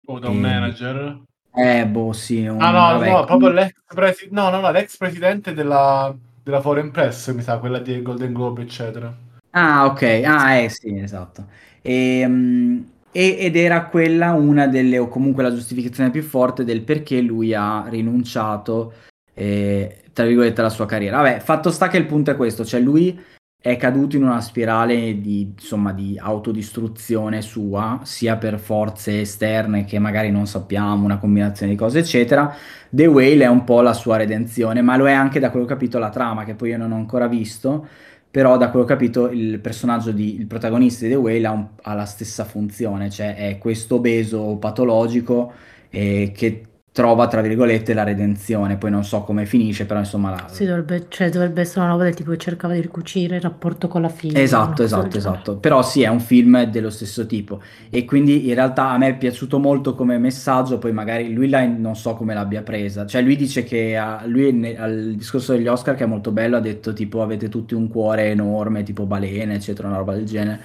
O 0.08 0.18
da 0.18 0.30
un 0.30 0.38
E- 0.38 0.39
manager. 0.39 1.22
Eh, 1.53 1.86
boh, 1.86 2.13
sì, 2.13 2.48
un, 2.48 2.62
Ah 2.62 2.72
no, 2.72 2.98
vabbè, 2.98 3.12
no, 3.12 3.25
proprio 3.25 3.50
l'ex 3.50 3.74
presi- 3.86 4.30
no, 4.32 4.50
no, 4.50 4.62
no, 4.62 4.72
l'ex 4.72 4.98
presidente 4.98 5.53
della, 5.53 6.15
della 6.41 6.62
Foreign 6.62 6.89
Press, 6.89 7.32
mi 7.34 7.41
sa, 7.41 7.60
quella 7.60 7.77
di 7.77 8.01
Golden 8.01 8.34
Globe, 8.34 8.62
eccetera. 8.63 9.30
Ah, 9.53 9.86
ok. 9.86 10.22
Ah, 10.25 10.55
eh 10.55 10.70
sì, 10.70 10.98
esatto. 10.98 11.48
Ehm, 11.81 12.89
e- 13.12 13.36
ed 13.39 13.55
era 13.58 13.86
quella 13.88 14.31
una 14.31 14.67
delle, 14.67 14.98
o 14.98 15.08
comunque 15.10 15.43
la 15.43 15.53
giustificazione 15.53 16.10
più 16.10 16.24
forte 16.24 16.63
del 16.63 16.81
perché 16.84 17.20
lui 17.22 17.53
ha 17.53 17.86
rinunciato, 17.89 18.93
eh, 19.34 20.03
tra 20.13 20.25
virgolette, 20.25 20.62
alla 20.62 20.70
sua 20.70 20.86
carriera. 20.86 21.17
Vabbè, 21.17 21.39
fatto 21.41 21.70
sta 21.72 21.89
che 21.89 21.98
il 21.98 22.05
punto 22.05 22.31
è 22.31 22.36
questo, 22.38 22.63
cioè 22.63 22.79
lui 22.79 23.20
è 23.63 23.75
caduto 23.77 24.15
in 24.15 24.24
una 24.24 24.39
spirale 24.41 25.20
di, 25.20 25.41
insomma, 25.53 25.91
di 25.91 26.17
autodistruzione 26.17 27.41
sua, 27.41 28.00
sia 28.03 28.38
per 28.38 28.58
forze 28.58 29.20
esterne 29.22 29.84
che 29.86 30.00
magari 30.00 30.31
non 30.31 30.48
sappiamo, 30.48 31.03
una 31.05 31.17
combinazione 31.20 31.74
di 31.74 31.77
cose, 31.77 32.00
eccetera. 32.00 32.55
The 32.89 33.05
Whale 33.05 33.43
è 33.43 33.48
un 33.48 33.63
po' 33.65 33.81
la 33.81 33.93
sua 33.93 34.15
redenzione, 34.17 34.81
ma 34.81 34.96
lo 34.98 35.08
è 35.08 35.12
anche 35.12 35.39
da 35.39 35.50
quello 35.51 35.65
che 35.65 35.74
ho 35.74 35.75
capito 35.75 36.00
la 36.00 36.10
trama, 36.10 36.43
che 36.46 36.55
poi 36.55 36.70
io 36.70 36.77
non 36.77 36.91
ho 36.93 36.96
ancora 36.96 37.27
visto 37.27 37.88
però 38.31 38.57
da 38.57 38.69
quello 38.71 38.85
che 38.85 38.93
ho 38.93 38.95
capito 38.97 39.29
il 39.29 39.59
personaggio 39.59 40.11
di 40.11 40.35
il 40.39 40.47
protagonista 40.47 41.05
di 41.05 41.11
The 41.11 41.17
Whale 41.17 41.45
ha, 41.47 41.51
un- 41.51 41.67
ha 41.81 41.93
la 41.93 42.05
stessa 42.05 42.45
funzione, 42.45 43.09
cioè 43.09 43.35
è 43.35 43.57
questo 43.57 43.95
obeso 43.95 44.57
patologico 44.57 45.53
eh, 45.89 46.31
che 46.35 46.63
trova 46.93 47.27
tra 47.27 47.39
virgolette 47.39 47.93
la 47.93 48.03
redenzione, 48.03 48.75
poi 48.75 48.91
non 48.91 49.05
so 49.05 49.21
come 49.21 49.45
finisce, 49.45 49.86
però 49.86 50.00
insomma 50.00 50.29
la... 50.31 50.48
Sì, 50.50 50.65
dovrebbe, 50.65 51.05
cioè, 51.07 51.29
dovrebbe 51.29 51.62
essere 51.62 51.81
una 51.81 51.91
roba 51.91 52.03
del 52.03 52.13
tipo 52.13 52.31
che 52.31 52.38
cercava 52.38 52.74
di 52.74 52.81
ricucire 52.81 53.38
il 53.38 53.41
rapporto 53.41 53.88
con 53.88 54.01
la 54.01 54.10
figlia. 54.10 54.41
Esatto, 54.41 54.83
esatto, 54.83 55.15
esatto. 55.15 55.55
Però 55.55 55.81
sì, 55.83 56.01
è 56.01 56.10
un 56.10 56.19
film 56.19 56.63
dello 56.65 56.89
stesso 56.89 57.25
tipo 57.25 57.62
e 57.89 58.03
quindi 58.03 58.50
in 58.50 58.55
realtà 58.55 58.89
a 58.89 58.98
me 58.98 59.07
è 59.07 59.17
piaciuto 59.17 59.57
molto 59.57 59.95
come 59.95 60.17
messaggio, 60.17 60.79
poi 60.79 60.91
magari 60.91 61.31
lui 61.33 61.48
la, 61.48 61.65
non 61.65 61.95
so 61.95 62.13
come 62.15 62.33
l'abbia 62.33 62.62
presa. 62.62 63.05
Cioè 63.05 63.21
lui 63.21 63.38
dice 63.38 63.63
che 63.63 63.95
ha- 63.95 64.24
lui 64.25 64.51
ne- 64.51 64.77
al 64.77 65.13
discorso 65.15 65.53
degli 65.53 65.67
Oscar 65.67 65.95
che 65.95 66.03
è 66.03 66.07
molto 66.07 66.31
bello 66.31 66.57
ha 66.57 66.60
detto 66.62 66.91
tipo 66.91 67.21
avete 67.21 67.48
tutti 67.48 67.74
un 67.74 67.88
cuore 67.88 68.25
enorme, 68.31 68.83
tipo 68.83 69.05
balene, 69.05 69.55
eccetera, 69.55 69.88
una 69.88 69.98
roba 69.98 70.13
del 70.13 70.25
genere. 70.25 70.60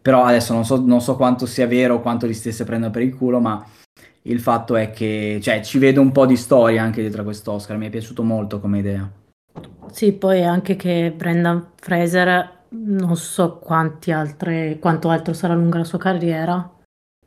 Però 0.00 0.22
adesso 0.22 0.52
non 0.52 0.64
so, 0.64 0.80
non 0.86 1.00
so 1.00 1.16
quanto 1.16 1.46
sia 1.46 1.66
vero, 1.66 2.00
quanto 2.00 2.26
li 2.26 2.34
stesse 2.34 2.62
prendendo 2.62 2.96
per 2.96 3.04
il 3.04 3.12
culo, 3.16 3.40
ma 3.40 3.66
il 4.26 4.40
fatto 4.40 4.76
è 4.76 4.90
che 4.90 5.38
cioè, 5.42 5.62
ci 5.62 5.78
vedo 5.78 6.00
un 6.00 6.12
po' 6.12 6.26
di 6.26 6.36
storia 6.36 6.82
anche 6.82 7.00
dietro 7.00 7.22
a 7.22 7.24
quest'Oscar, 7.24 7.76
mi 7.76 7.86
è 7.86 7.90
piaciuto 7.90 8.22
molto 8.22 8.60
come 8.60 8.78
idea. 8.78 9.10
Sì, 9.90 10.12
poi 10.12 10.44
anche 10.44 10.76
che 10.76 11.12
Brendan 11.16 11.68
Fraser, 11.76 12.50
non 12.70 13.16
so 13.16 13.58
quanti 13.58 14.12
altre, 14.12 14.78
quanto 14.78 15.08
altro 15.08 15.32
sarà 15.32 15.54
lunga 15.54 15.78
la 15.78 15.84
sua 15.84 15.98
carriera, 15.98 16.70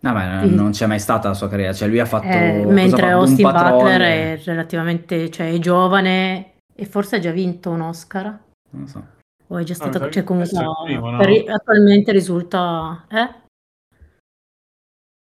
No, 0.01 0.13
ma 0.13 0.46
non 0.46 0.72
c'è 0.72 0.86
mai 0.86 1.00
stata 1.00 1.27
la 1.27 1.34
sua 1.34 1.50
carriera, 1.50 1.74
cioè 1.74 1.89
lui 1.89 2.00
ha 2.00 2.06
fatto... 2.06 2.27
Eh, 2.27 2.63
mentre 2.65 3.01
fa- 3.01 3.12
Austin 3.12 3.51
Butler 3.51 4.01
è 4.01 4.41
relativamente, 4.46 5.29
cioè, 5.29 5.51
è 5.51 5.60
giovane 5.60 6.53
e 6.74 6.86
forse 6.86 7.18
ha 7.18 7.20
già 7.20 7.32
vinto 7.32 7.70
un 7.70 7.82
Oscar. 7.82 8.39
Non 8.70 8.88
so. 8.88 9.06
O 9.48 9.58
è 9.58 9.63
già 9.63 9.75
Ah, 9.79 9.88
mi 9.88 9.91
sa 9.94 10.10
cioè 10.10 10.24
comunque 10.24 10.58
primo, 10.86 11.10
no? 11.12 11.18
per- 11.18 11.50
attualmente 11.50 12.13
risulta, 12.13 13.06
eh? 13.10 13.48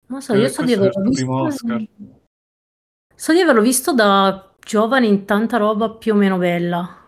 Non 0.08 0.22
so, 0.22 0.34
Eh, 0.34 0.38
io 0.38 0.48
so 0.48 0.62
di 0.64 0.72
è 0.72 0.76
averlo 0.76 1.02
visto, 1.02 1.32
Oscar. 1.32 1.84
so 3.14 3.32
di 3.32 3.40
averlo 3.40 3.60
visto 3.60 3.92
da 3.92 4.52
giovane 4.60 5.06
in 5.06 5.24
tanta 5.24 5.56
roba 5.56 5.90
più 5.90 6.12
o 6.14 6.16
meno 6.16 6.38
bella. 6.38 7.04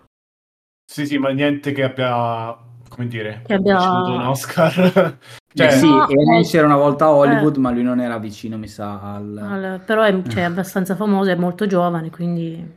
Sì, 0.90 1.07
sì, 1.07 1.19
ma 1.19 1.31
niente 1.31 1.73
che 1.73 1.85
abbia, 1.85 2.57
come 2.88 3.07
dire, 3.09 3.43
Che 3.47 3.55
abbia- 3.55 3.76
ricevuto 3.76 4.11
un 4.12 4.21
Oscar. 4.26 4.78
Eh 4.78 5.19
cioè, 5.55 5.71
sì, 5.71 5.87
No, 5.87 6.09
e 6.09 6.38
eh, 6.38 6.43
c'era 6.45 6.67
una 6.67 6.76
volta 6.76 7.05
a 7.07 7.12
Hollywood, 7.12 7.57
eh. 7.57 7.61
ma 7.61 7.71
lui 7.71 7.83
non 7.83 8.00
era 8.00 8.19
vicino, 8.19 8.57
mi 8.59 8.69
sa, 8.69 9.14
al... 9.14 9.37
Al- 9.37 9.83
però 9.85 10.02
è, 10.02 10.23
cioè, 10.23 10.43
è 10.43 10.47
abbastanza 10.47 10.97
famoso, 10.97 11.31
è 11.31 11.35
molto 11.37 11.67
giovane, 11.67 12.11
quindi 12.11 12.76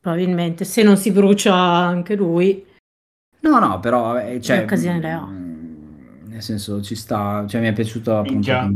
probabilmente 0.00 0.64
se 0.64 0.82
non 0.82 0.96
si 0.96 1.10
brucia 1.12 1.54
anche 1.54 2.14
lui, 2.14 2.66
No, 3.42 3.58
no, 3.58 3.80
però, 3.80 4.12
vabbè, 4.12 4.38
cioè... 4.40 4.58
Le 4.58 4.62
occasioni 4.64 5.00
le 5.00 5.10
ha. 5.10 5.24
mm, 5.24 6.26
Nel 6.28 6.42
senso, 6.42 6.82
ci 6.82 6.94
sta, 6.94 7.46
cioè 7.48 7.62
mi 7.62 7.68
è 7.68 7.72
piaciuto 7.72 8.18
appunto 8.18 8.34
Minchia. 8.34 8.70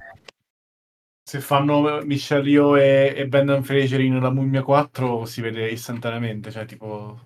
Se 1.26 1.40
fanno 1.40 2.02
Michelle 2.04 2.48
Yeoh 2.48 2.76
e, 2.76 3.14
e 3.16 3.26
Brendan 3.26 3.64
Fraser 3.64 4.00
in 4.00 4.20
La 4.20 4.30
Mummia 4.30 4.62
4 4.62 5.24
si 5.24 5.40
vede 5.40 5.68
istantaneamente, 5.68 6.50
cioè 6.50 6.66
tipo... 6.66 7.18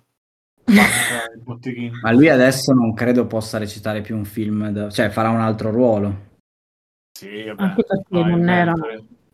Ma 2.01 2.11
lui 2.11 2.29
adesso 2.29 2.71
non 2.73 2.93
credo 2.93 3.27
possa 3.27 3.57
recitare 3.57 4.01
più 4.01 4.15
un 4.15 4.23
film, 4.23 4.69
da- 4.69 4.89
cioè 4.89 5.09
farà 5.09 5.29
un 5.29 5.41
altro 5.41 5.71
ruolo. 5.71 6.27
Sì, 7.11 7.43
vabbè. 7.43 7.61
anche 7.61 7.83
perché 7.83 8.05
vai, 8.09 8.29
non 8.29 8.49
era, 8.49 8.73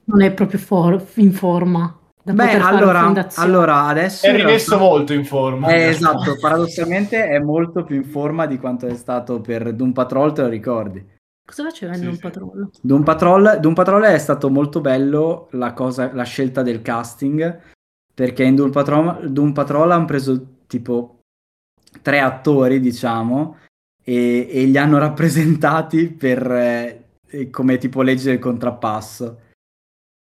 non 0.05 0.21
è 0.21 0.33
proprio 0.33 0.59
for- 0.59 1.05
in 1.15 1.31
forma 1.31 1.99
da 2.23 2.33
Beh, 2.33 2.53
allora, 2.53 3.13
allora 3.35 3.83
adesso... 3.83 4.25
È 4.25 4.35
rimesso 4.35 4.77
realtà- 4.77 4.77
molto 4.77 5.13
in 5.13 5.25
forma. 5.25 5.67
Eh, 5.71 5.89
esatto, 5.89 6.37
paradossalmente 6.39 7.27
è 7.27 7.37
molto 7.37 7.83
più 7.83 7.97
in 7.97 8.05
forma 8.05 8.47
di 8.47 8.57
quanto 8.57 8.87
è 8.87 8.95
stato 8.95 9.41
per 9.41 9.73
Doom 9.73 9.91
Patrol, 9.91 10.33
te 10.33 10.41
lo 10.41 10.47
ricordi? 10.47 11.13
Cosa 11.45 11.63
faceva 11.63 11.93
in 11.93 11.99
Sì, 12.01 12.05
un 12.07 12.15
sì. 12.15 12.21
patrollo? 12.21 12.71
Doom 12.81 13.03
Patrol, 13.03 13.57
Doom 13.59 13.73
Patrol 13.75 14.03
è 14.03 14.17
stato 14.17 14.49
molto 14.49 14.81
bello 14.81 15.47
la, 15.51 15.73
cosa, 15.73 16.11
la 16.13 16.23
scelta 16.23 16.63
del 16.63 16.81
casting 16.81 17.73
perché 18.15 18.43
in 18.43 18.55
Doom 18.55 18.71
Patrol, 18.71 19.29
Doom 19.31 19.51
Patrol 19.51 19.91
hanno 19.91 20.05
preso 20.05 20.63
tipo 20.67 21.19
tre 22.01 22.19
attori, 22.19 22.79
diciamo, 22.79 23.57
e, 24.01 24.47
e 24.49 24.65
li 24.65 24.77
hanno 24.77 24.97
rappresentati 24.99 26.09
per 26.09 26.49
eh, 26.49 27.49
come 27.51 27.77
tipo 27.77 28.01
legge 28.01 28.31
del 28.31 28.39
contrappasso. 28.39 29.41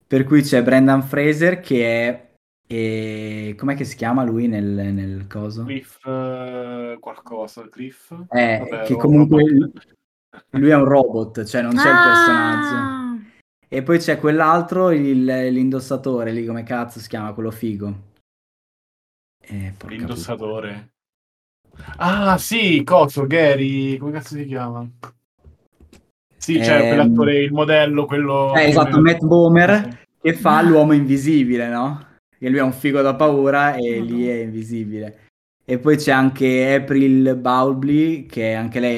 Per 0.06 0.24
cui 0.24 0.42
c'è 0.42 0.62
Brendan 0.62 1.02
Fraser 1.02 1.60
che 1.60 1.86
è... 1.86 2.32
E, 2.66 3.54
com'è 3.56 3.74
che 3.76 3.84
si 3.84 3.94
chiama 3.94 4.24
lui 4.24 4.48
nel, 4.48 4.64
nel 4.64 5.26
coso? 5.28 5.64
Cliff 5.64 6.04
eh, 6.04 6.96
qualcosa, 6.98 7.68
Cliff. 7.68 8.10
Eh, 8.30 8.58
Vabbè, 8.58 8.84
che 8.84 8.96
comunque 8.96 9.42
robot. 9.42 9.94
Lui 10.50 10.70
è 10.70 10.74
un 10.76 10.84
robot, 10.84 11.44
cioè 11.44 11.62
non 11.62 11.74
c'è 11.76 11.88
il 11.90 12.02
personaggio. 12.02 12.76
Ah, 12.76 13.18
E 13.68 13.82
poi 13.82 13.98
c'è 13.98 14.18
quell'altro, 14.18 14.90
il- 14.92 15.24
l'indossatore 15.24 16.30
lì, 16.32 16.44
come 16.46 16.62
cazzo 16.62 17.00
si 17.00 17.08
chiama, 17.08 17.32
quello 17.32 17.50
figo. 17.50 18.12
Eh, 19.40 19.74
porca 19.76 19.94
L'indossatore. 19.96 20.90
Ah, 21.96 22.38
sì, 22.38 22.82
Coso, 22.84 23.26
Gary, 23.26 23.96
come 23.96 24.12
cazzo 24.12 24.36
si 24.36 24.44
chiama? 24.46 24.88
Sì, 26.36 26.58
c'è 26.58 26.80
Ehm, 26.82 26.86
quell'attore, 26.88 27.38
il 27.38 27.52
modello, 27.52 28.06
quello... 28.06 28.46
puttana. 28.46 28.60
Eh, 28.62 28.68
esatto, 28.68 29.00
Matt 29.00 29.24
Bomer 29.24 29.88
Sì. 29.90 29.96
che 30.20 30.34
fa 30.34 30.62
l'uomo 30.62 30.92
invisibile, 30.92 31.68
no? 31.68 32.06
Che 32.38 32.48
lui 32.48 32.58
è 32.58 32.62
un 32.62 32.72
figo 32.72 33.00
da 33.02 33.14
paura 33.14 33.74
e 33.74 33.98
Madonna. 33.98 34.14
lì 34.16 34.26
è 34.26 34.34
invisibile. 34.42 35.23
E 35.66 35.78
poi 35.78 35.96
c'è 35.96 36.12
anche 36.12 36.74
April 36.74 37.36
Bowlby, 37.36 38.26
che 38.26 38.52
anche 38.52 38.80
lei 38.80 38.96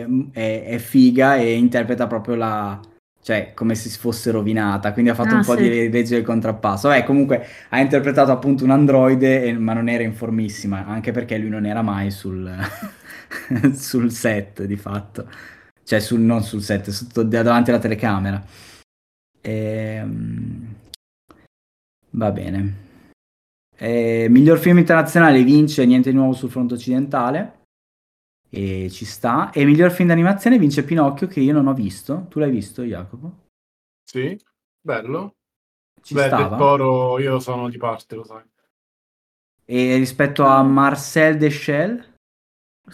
è, 0.00 0.06
è- 0.32 0.64
è 0.74 0.78
figa 0.78 1.36
e 1.36 1.54
interpreta 1.54 2.06
proprio 2.06 2.36
la... 2.36 2.80
cioè 3.20 3.52
come 3.54 3.74
se 3.74 3.88
si 3.88 3.98
fosse 3.98 4.30
rovinata, 4.30 4.92
quindi 4.92 5.10
ha 5.10 5.14
fatto 5.14 5.34
Ah, 5.34 5.38
un 5.38 5.44
po' 5.44 5.56
sì. 5.56 5.62
di 5.62 5.90
legge 5.90 6.14
del 6.16 6.24
contrappasso. 6.24 6.88
Vabbè, 6.88 7.02
comunque 7.04 7.44
ha 7.70 7.80
interpretato 7.80 8.30
appunto 8.30 8.62
un 8.64 8.70
androide, 8.70 9.42
e- 9.44 9.52
ma 9.58 9.72
non 9.72 9.88
era 9.88 10.02
in 10.04 10.14
formissima, 10.14 10.86
anche 10.86 11.10
perché 11.12 11.36
lui 11.36 11.48
non 11.50 11.66
era 11.66 11.82
mai 11.82 12.10
sul, 12.12 12.48
sul 13.74 14.12
set, 14.12 14.64
di 14.64 14.76
fatto. 14.76 15.28
Cioè, 15.82 15.98
sul- 16.00 16.20
non 16.20 16.42
sul 16.44 16.62
set, 16.62 16.90
sotto- 16.90 17.24
davanti 17.24 17.70
alla 17.70 17.80
telecamera. 17.80 18.40
Ehm, 19.42 20.74
Va 22.10 22.30
bene. 22.32 22.74
Eh, 23.80 24.26
miglior 24.28 24.58
film 24.58 24.78
internazionale 24.78 25.44
vince 25.44 25.86
Niente 25.86 26.10
di 26.10 26.16
nuovo 26.16 26.32
sul 26.32 26.50
fronte 26.50 26.74
occidentale. 26.74 27.60
E 28.50 28.88
ci 28.90 29.04
sta. 29.04 29.50
E 29.52 29.64
miglior 29.64 29.90
film 29.90 30.08
d'animazione 30.08 30.58
vince 30.58 30.82
Pinocchio, 30.82 31.26
che 31.26 31.40
io 31.40 31.52
non 31.52 31.66
ho 31.66 31.74
visto. 31.74 32.26
Tu 32.28 32.38
l'hai 32.38 32.50
visto, 32.50 32.82
Jacopo? 32.82 33.46
Sì, 34.04 34.36
bello. 34.80 35.36
Ci 36.02 36.14
Beh, 36.14 36.20
del 36.22 36.30
stava. 36.30 36.56
Toro 36.56 37.18
io 37.18 37.38
sono 37.38 37.68
di 37.68 37.76
parte, 37.76 38.16
lo 38.16 38.24
sai. 38.24 38.42
E 39.64 39.96
rispetto 39.96 40.44
a 40.44 40.62
Marcel 40.62 41.36
Deschelles, 41.36 42.16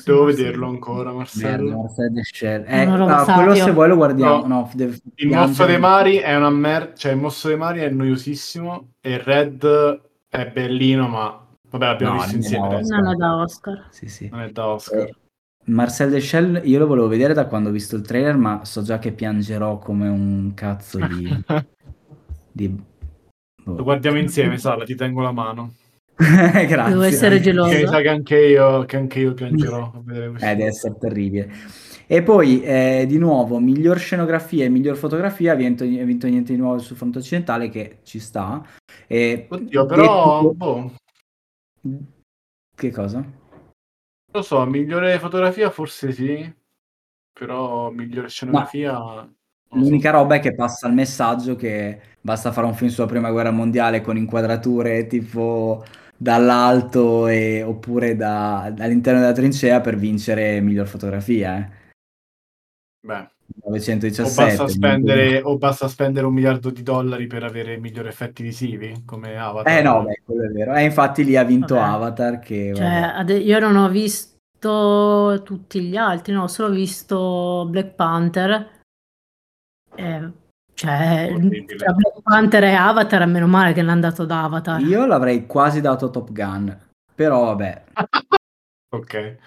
Devo 0.02 0.28
sì. 0.28 0.36
vederlo 0.36 0.66
ancora, 0.66 1.12
merda, 1.12 1.18
Marcello. 1.18 1.76
Marcel 1.82 2.12
Deschelles. 2.12 2.68
Eh, 2.68 2.84
roba 2.84 3.16
allora, 3.18 3.34
quello 3.34 3.54
se 3.54 3.70
vuoi 3.70 3.88
lo 3.88 3.96
guardiamo. 3.96 4.46
No. 4.46 4.46
No, 4.46 4.70
deve 4.74 4.98
Il. 5.16 5.28
Mosso 5.28 5.64
dei 5.66 5.78
Mari 5.78 6.16
è 6.16 6.34
una 6.34 6.50
merda, 6.50 6.94
cioè 6.94 7.12
il 7.12 7.18
Mosso 7.18 7.48
dei 7.48 7.56
Mari 7.56 7.80
è 7.80 7.88
noiosissimo 7.90 8.94
e 9.00 9.12
il 9.12 9.20
Red 9.20 10.00
è 10.34 10.50
bellino, 10.50 11.06
ma 11.06 11.46
vabbè, 11.70 11.86
l'abbiamo 11.86 12.14
No, 12.14 12.20
visto 12.22 12.36
insieme. 12.36 12.80
Non 12.82 13.08
è 13.08 13.14
da 13.14 13.36
Oscar. 13.36 13.86
Sì, 13.90 14.08
sì. 14.08 14.28
Non 14.28 14.40
è 14.40 14.50
da 14.50 14.66
Oscar. 14.66 15.00
Eh, 15.00 15.14
Marcel 15.66 16.10
Deschelles 16.10 16.62
io 16.66 16.78
lo 16.78 16.86
volevo 16.86 17.08
vedere 17.08 17.32
da 17.32 17.46
quando 17.46 17.68
ho 17.68 17.72
visto 17.72 17.96
il 17.96 18.02
trailer, 18.02 18.36
ma 18.36 18.64
so 18.64 18.82
già 18.82 18.98
che 18.98 19.12
piangerò 19.12 19.78
come 19.78 20.08
un 20.08 20.52
cazzo 20.54 20.98
di... 20.98 21.44
di... 22.52 22.68
boh. 22.68 23.76
Lo 23.76 23.82
guardiamo 23.82 24.18
insieme, 24.18 24.58
Sala, 24.58 24.84
ti 24.84 24.94
tengo 24.94 25.22
la 25.22 25.32
mano. 25.32 25.74
Grazie. 26.16 26.88
Devo 26.88 27.02
essere 27.02 27.40
gelosa. 27.40 27.70
Che 27.70 27.82
mi 27.82 27.88
sa 27.88 28.00
che 28.00 28.08
anche 28.08 28.38
io, 28.38 28.84
che 28.84 28.96
anche 28.96 29.20
io 29.20 29.34
piangerò. 29.34 29.92
Eh, 30.08 30.54
deve 30.54 30.64
essere 30.64 30.96
terribile. 30.98 31.50
E 32.06 32.22
poi, 32.22 32.62
eh, 32.62 33.06
di 33.08 33.18
nuovo, 33.18 33.58
miglior 33.58 33.98
scenografia 33.98 34.64
e 34.64 34.68
miglior 34.68 34.96
fotografia 34.96 35.52
ha 35.52 35.54
vinto, 35.54 35.84
ha 35.84 35.86
vinto 35.86 36.26
niente 36.26 36.52
di 36.52 36.58
nuovo 36.58 36.78
sul 36.78 36.96
fronte 36.96 37.18
occidentale, 37.18 37.70
che 37.70 37.98
ci 38.02 38.18
sta. 38.18 38.62
E 39.06 39.46
Oddio, 39.48 39.86
però, 39.86 40.42
detto- 40.42 40.54
boh, 40.54 40.94
Che 42.74 42.90
cosa? 42.90 43.24
lo 44.32 44.42
so, 44.42 44.64
migliore 44.66 45.18
fotografia 45.20 45.70
forse 45.70 46.10
sì, 46.12 46.52
però 47.32 47.90
migliore 47.90 48.28
scenografia... 48.28 48.92
lo 48.92 49.30
so. 49.68 49.78
L'unica 49.78 50.10
roba 50.10 50.36
è 50.36 50.40
che 50.40 50.54
passa 50.54 50.88
il 50.88 50.94
messaggio 50.94 51.56
che 51.56 52.00
basta 52.20 52.52
fare 52.52 52.66
un 52.66 52.74
film 52.74 52.90
sulla 52.90 53.06
prima 53.06 53.30
guerra 53.30 53.50
mondiale 53.50 54.00
con 54.00 54.16
inquadrature 54.16 55.06
tipo 55.06 55.84
dall'alto 56.16 57.26
e- 57.26 57.62
oppure 57.62 58.16
da- 58.16 58.72
dall'interno 58.74 59.20
della 59.20 59.32
trincea 59.32 59.80
per 59.80 59.96
vincere 59.96 60.60
miglior 60.60 60.86
fotografia. 60.86 61.58
Eh. 61.58 61.70
Beh, 63.06 63.30
917. 63.64 64.22
o 64.22 64.44
basta, 64.44 64.68
spendere, 64.68 65.40
o 65.42 65.56
basta 65.56 65.88
spendere 65.88 66.26
un 66.26 66.34
miliardo 66.34 66.70
di 66.70 66.82
dollari 66.82 67.26
per 67.26 67.44
avere 67.44 67.78
migliori 67.78 68.08
effetti 68.08 68.42
visivi, 68.42 69.02
come 69.04 69.36
Avatar. 69.36 69.78
Eh 69.78 69.82
no, 69.82 70.02
beh, 70.02 70.22
quello 70.24 70.44
è 70.44 70.48
vero. 70.48 70.74
E 70.74 70.84
infatti 70.84 71.24
lì 71.24 71.36
ha 71.36 71.44
vinto 71.44 71.74
Vabbè. 71.74 71.94
Avatar 71.94 72.38
che... 72.38 72.72
Cioè, 72.74 72.84
vabbè. 72.84 73.18
ade- 73.18 73.38
io 73.38 73.58
non 73.58 73.76
ho 73.76 73.88
visto 73.88 75.40
tutti 75.44 75.80
gli 75.82 75.96
altri, 75.96 76.32
no, 76.32 76.44
ho 76.44 76.48
solo 76.48 76.74
visto 76.74 77.66
Black 77.68 77.90
Panther. 77.94 78.70
Eh, 79.94 80.32
cioè, 80.74 81.32
tra 81.76 81.92
Black 81.92 82.22
Panther 82.22 82.64
e 82.64 82.74
Avatar, 82.74 83.26
meno 83.26 83.46
male 83.46 83.72
che 83.72 83.82
l'hanno 83.82 84.00
dato 84.00 84.22
ad 84.22 84.30
Avatar. 84.30 84.80
Io 84.80 85.06
l'avrei 85.06 85.46
quasi 85.46 85.80
dato 85.80 86.06
a 86.06 86.10
Top 86.10 86.32
Gun, 86.32 86.76
però 87.14 87.44
vabbè. 87.46 87.84
Ok. 88.94 89.14
Eh, 89.14 89.38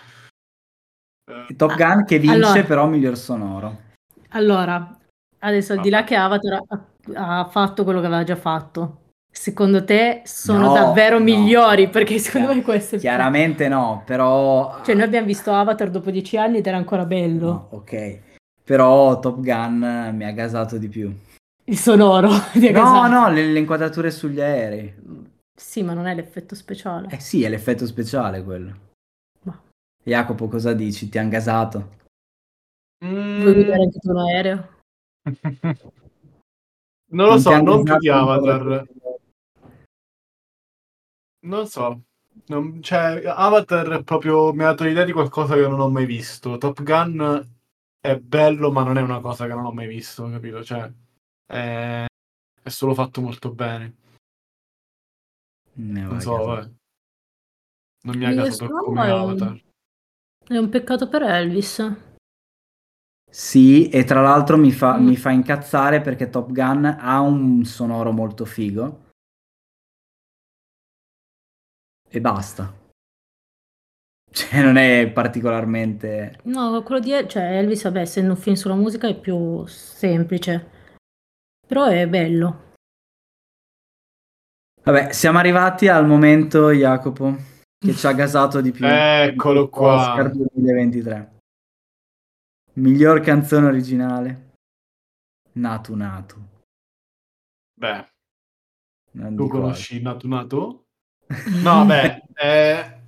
Top 1.56 1.76
Gun 1.76 2.04
che 2.04 2.20
vince 2.20 2.36
Allora. 2.36 2.64
però 2.64 2.88
miglior 2.88 3.18
sonoro. 3.18 3.86
Allora, 4.30 4.98
adesso 5.40 5.74
al 5.74 5.82
di 5.82 5.90
là 5.90 6.04
che 6.04 6.16
Avatar 6.16 6.62
ha, 6.68 7.40
ha 7.40 7.46
fatto 7.46 7.84
quello 7.84 8.00
che 8.00 8.08
aveva 8.08 8.24
già 8.24 8.36
fatto, 8.36 9.02
secondo 9.32 9.84
te 9.84 10.22
sono 10.26 10.68
No, 10.68 10.74
davvero 10.74 11.18
no. 11.18 11.24
migliori? 11.24 11.90
Perché 11.90 12.20
secondo 12.20 12.54
me 12.54 12.62
questo 12.62 12.96
è 12.96 13.00
Chiaramente 13.00 13.68
no, 13.68 14.04
però... 14.06 14.82
Cioè, 14.84 14.96
noi 14.96 15.04
abbiamo 15.06 15.28
visto 15.28 15.54
Avatar 15.54 15.90
dopo 15.90 16.12
dieci 16.12 16.38
anni 16.38 16.58
ed 16.58 16.68
era 16.68 16.78
ancora 16.78 17.06
bello. 17.06 17.46
No, 17.48 17.68
ok. 17.72 18.20
Però 18.64 19.20
Top 19.20 19.40
Gun 19.40 20.12
mi 20.14 20.26
ha 20.26 20.32
gasato 20.32 20.78
di 20.78 20.90
più. 20.90 21.16
Il 21.66 21.78
sonoro 21.78 22.30
di 22.54 22.70
No, 22.72 23.08
no, 23.08 23.30
le, 23.30 23.46
le 23.46 23.60
inquadrature 23.60 24.12
sugli 24.12 24.42
aerei. 24.42 24.94
Sì, 25.60 25.84
ma 25.84 25.94
non 25.94 26.06
è 26.06 26.14
l'effetto 26.14 26.54
speciale. 26.54 27.08
Eh 27.10 27.20
sì, 27.20 27.44
è 27.44 27.50
l'effetto 27.50 27.86
speciale 27.86 28.44
quello. 28.44 28.76
Ma- 29.44 29.60
Jacopo, 30.04 30.48
cosa 30.48 30.74
dici? 30.74 31.10
Ti 31.10 31.18
han 31.18 31.30
gasato? 31.30 31.96
Mm, 33.06 33.42
Vuoi 33.42 33.54
guidare 33.54 33.82
anche 33.84 34.00
tu 34.00 34.10
un 34.10 34.18
aereo? 34.18 34.76
Non 37.10 37.28
lo 37.28 37.32
Non 37.34 37.40
so, 37.40 37.62
non 37.62 37.84
più 37.84 37.98
di 38.00 38.10
Avatar. 38.10 38.88
Non 41.46 41.68
so. 41.68 42.02
Non- 42.48 42.82
cioè, 42.82 43.24
Avatar 43.26 43.88
è 44.00 44.04
proprio 44.04 44.54
mi 44.54 44.64
ha 44.64 44.68
dato 44.68 44.84
l'idea 44.84 45.06
di 45.06 45.14
qualcosa 45.14 45.56
che 45.56 45.68
non 45.68 45.80
ho 45.80 45.90
mai 45.90 46.06
visto. 46.06 46.58
Top 46.58 46.84
Gun 46.84 47.56
è 48.00 48.18
bello, 48.20 48.72
ma 48.72 48.84
non 48.84 48.98
è 48.98 49.02
una 49.02 49.22
cosa 49.22 49.48
che 49.48 49.54
non 49.54 49.66
ho 49.66 49.72
mai 49.72 49.88
visto, 49.88 50.30
capito? 50.30 50.64
Cioè, 50.64 50.92
è, 51.46 52.06
è 52.62 52.70
solo 52.70 52.94
fatto 52.94 53.22
molto 53.22 53.54
bene. 53.54 53.96
Ne 55.74 56.02
Non 56.02 56.20
so, 56.20 56.44
vabbè. 56.44 56.70
Non 58.02 58.18
mi 58.18 58.26
ha 58.26 58.34
gasato 58.34 58.68
come 58.68 59.10
Avatar. 59.10 59.62
È 60.46 60.58
un 60.58 60.70
peccato 60.70 61.08
per 61.08 61.24
Elvis. 61.24 62.07
Sì, 63.30 63.90
e 63.90 64.04
tra 64.04 64.22
l'altro 64.22 64.58
mi 64.58 64.72
fa, 64.72 64.98
Mm. 64.98 65.06
mi 65.06 65.16
fa 65.16 65.30
incazzare 65.32 66.02
perché 66.02 66.30
Top 66.30 66.52
Gun 66.52 66.86
ha 66.86 67.20
un 67.20 67.64
sonoro 67.66 68.12
molto 68.12 68.46
figo. 68.46 69.06
E 72.10 72.22
basta. 72.22 72.74
Cioè, 74.30 74.62
non 74.62 74.76
è 74.78 75.10
particolarmente... 75.12 76.40
No, 76.44 76.84
quello 76.84 77.00
di 77.00 77.12
cioè 77.28 77.58
Elvis, 77.58 77.84
vabbè, 77.84 78.02
essendo 78.02 78.32
un 78.34 78.38
film 78.38 78.56
sulla 78.56 78.76
musica 78.76 79.08
è 79.08 79.18
più 79.20 79.66
semplice. 79.66 80.70
Però 81.66 81.86
è 81.86 82.08
bello. 82.08 82.74
Vabbè, 84.84 85.12
siamo 85.12 85.40
arrivati 85.40 85.88
al 85.88 86.06
momento, 86.06 86.72
Jacopo, 86.72 87.36
che 87.80 87.94
ci 87.94 88.06
ha 88.06 88.12
gasato 88.14 88.62
di 88.62 88.72
più. 88.72 88.86
Eccolo 88.86 89.70
qua. 89.70 89.96
Oscar 89.96 90.30
2023. 90.32 91.37
Miglior 92.78 93.22
canzone 93.22 93.66
originale. 93.66 94.52
Natu 95.54 95.96
Natu. 95.96 96.38
Beh, 97.74 98.06
Non 99.14 99.36
tu 99.36 99.48
conosci 99.48 100.00
Natu 100.00 100.28
Natu? 100.28 100.86
No, 101.64 101.86
beh, 101.86 102.22
eh, 102.36 103.02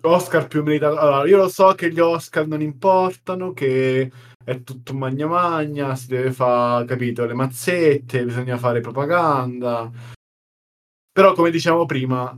Oscar 0.00 0.48
più 0.48 0.64
meritato. 0.64 0.98
Allora, 0.98 1.28
io 1.28 1.36
lo 1.36 1.48
so 1.48 1.74
che 1.74 1.92
gli 1.92 2.00
Oscar 2.00 2.48
non 2.48 2.60
importano, 2.60 3.52
che 3.52 4.10
è 4.44 4.62
tutto 4.64 4.94
magna 4.94 5.28
magna, 5.28 5.94
si 5.94 6.08
deve 6.08 6.32
fare, 6.32 6.86
capito, 6.86 7.24
le 7.24 7.34
mazzette, 7.34 8.24
bisogna 8.24 8.58
fare 8.58 8.80
propaganda. 8.80 9.88
Però, 11.12 11.34
come 11.34 11.52
dicevamo 11.52 11.86
prima, 11.86 12.36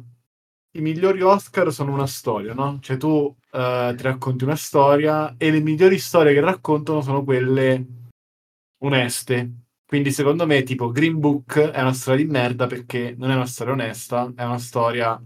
i 0.72 0.80
migliori 0.82 1.22
Oscar 1.22 1.72
sono 1.72 1.94
una 1.94 2.06
storia, 2.06 2.52
no? 2.52 2.78
Cioè 2.82 2.98
tu 2.98 3.34
eh, 3.58 3.94
ti 3.96 4.02
racconti 4.04 4.44
una 4.44 4.54
storia 4.54 5.34
e 5.36 5.50
le 5.50 5.58
migliori 5.58 5.98
storie 5.98 6.32
che 6.32 6.40
raccontano 6.40 7.00
sono 7.00 7.24
quelle 7.24 7.84
oneste. 8.84 9.52
Quindi 9.84 10.12
secondo 10.12 10.46
me 10.46 10.62
tipo 10.62 10.92
Green 10.92 11.18
Book 11.18 11.58
è 11.58 11.80
una 11.80 11.92
storia 11.92 12.24
di 12.24 12.30
merda 12.30 12.66
perché 12.68 13.14
non 13.18 13.30
è 13.30 13.34
una 13.34 13.46
storia 13.46 13.72
onesta, 13.72 14.32
è 14.36 14.44
una 14.44 14.58
storia 14.58 15.20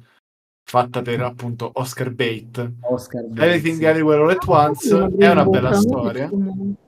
fatta 0.64 1.02
per 1.02 1.20
appunto 1.20 1.70
Oscar 1.74 2.10
bait. 2.10 2.72
Oscar 2.80 3.22
Bates, 3.24 3.44
Everything 3.44 3.76
sì. 3.76 3.84
Everywhere 3.84 4.22
All 4.22 4.30
at 4.30 4.46
Once 4.46 5.16
è 5.18 5.28
una 5.28 5.44
bella 5.44 5.74
storia. 5.74 6.28
Non 6.30 6.78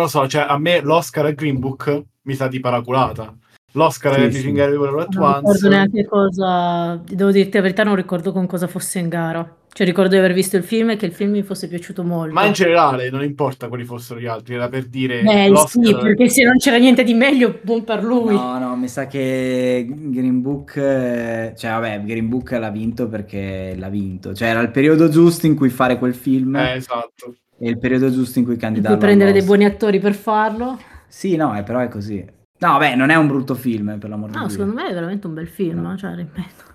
lo 0.00 0.06
so, 0.08 0.28
cioè 0.28 0.44
a 0.46 0.58
me 0.58 0.80
l'Oscar 0.80 1.26
a 1.26 1.30
Green 1.30 1.60
Book 1.60 2.02
mi 2.22 2.34
sa 2.34 2.48
di 2.48 2.60
paraculata. 2.60 3.34
L'Oscar 3.74 4.14
Sì, 4.14 4.20
a 4.20 4.24
Everything 4.24 4.56
sì. 4.56 4.62
Everywhere 4.62 4.92
All 4.92 5.00
at 5.00 5.14
Non 5.14 5.28
ricordo 5.28 5.48
Once 5.48 5.68
neanche 5.68 6.04
cosa, 6.04 6.96
devo 6.96 7.30
dirti 7.30 7.56
la 7.56 7.62
verità, 7.62 7.84
non 7.84 7.94
ricordo 7.94 8.32
con 8.32 8.46
cosa 8.46 8.66
fosse 8.66 8.98
in 8.98 9.08
gara. 9.08 9.56
Cioè 9.74 9.86
ricordo 9.86 10.10
di 10.10 10.18
aver 10.18 10.34
visto 10.34 10.58
il 10.58 10.64
film 10.64 10.90
e 10.90 10.96
che 10.96 11.06
il 11.06 11.12
film 11.12 11.30
mi 11.30 11.42
fosse 11.42 11.66
piaciuto 11.66 12.04
molto. 12.04 12.34
Ma 12.34 12.44
in 12.44 12.52
generale 12.52 13.08
non 13.08 13.22
importa 13.24 13.68
quali 13.68 13.84
fossero 13.84 14.20
gli 14.20 14.26
altri, 14.26 14.54
era 14.54 14.68
per 14.68 14.84
dire 14.84 15.22
Beh, 15.22 15.48
l'Oscar 15.48 15.84
sì, 15.86 15.94
perché 15.96 16.28
se 16.28 16.44
non 16.44 16.58
c'era 16.58 16.76
niente 16.76 17.02
di 17.04 17.14
meglio, 17.14 17.58
buon 17.62 17.82
per 17.82 18.04
lui. 18.04 18.34
No, 18.34 18.58
no, 18.58 18.76
mi 18.76 18.86
sa 18.86 19.06
che 19.06 19.86
Green 19.88 20.42
Book, 20.42 20.76
eh, 20.76 21.54
cioè 21.56 21.70
vabbè, 21.70 22.02
Green 22.04 22.28
Book 22.28 22.50
l'ha 22.50 22.68
vinto 22.68 23.08
perché 23.08 23.74
l'ha 23.78 23.88
vinto. 23.88 24.34
Cioè 24.34 24.48
era 24.48 24.60
il 24.60 24.70
periodo 24.70 25.08
giusto 25.08 25.46
in 25.46 25.54
cui 25.54 25.70
fare 25.70 25.96
quel 25.98 26.14
film 26.14 26.54
Eh, 26.56 26.74
esatto. 26.74 27.34
e 27.58 27.68
il 27.70 27.78
periodo 27.78 28.10
giusto 28.12 28.38
in 28.40 28.44
cui 28.44 28.56
candidarlo 28.58 28.98
cui 28.98 29.06
prendere 29.06 29.32
dei 29.32 29.42
buoni 29.42 29.64
attori 29.64 30.00
per 30.00 30.12
farlo. 30.12 30.78
Sì, 31.08 31.34
no, 31.36 31.56
eh, 31.56 31.62
però 31.62 31.78
è 31.78 31.88
così. 31.88 32.22
No, 32.58 32.72
vabbè, 32.72 32.94
non 32.94 33.08
è 33.08 33.14
un 33.14 33.26
brutto 33.26 33.54
film, 33.54 33.88
eh, 33.88 33.96
per 33.96 34.10
l'amor 34.10 34.28
di 34.28 34.36
No, 34.36 34.42
Dio. 34.42 34.50
secondo 34.50 34.74
me 34.74 34.86
è 34.88 34.92
veramente 34.92 35.26
un 35.26 35.32
bel 35.32 35.48
film, 35.48 35.80
No. 35.80 35.96
cioè, 35.96 36.14
ripeto. 36.14 36.70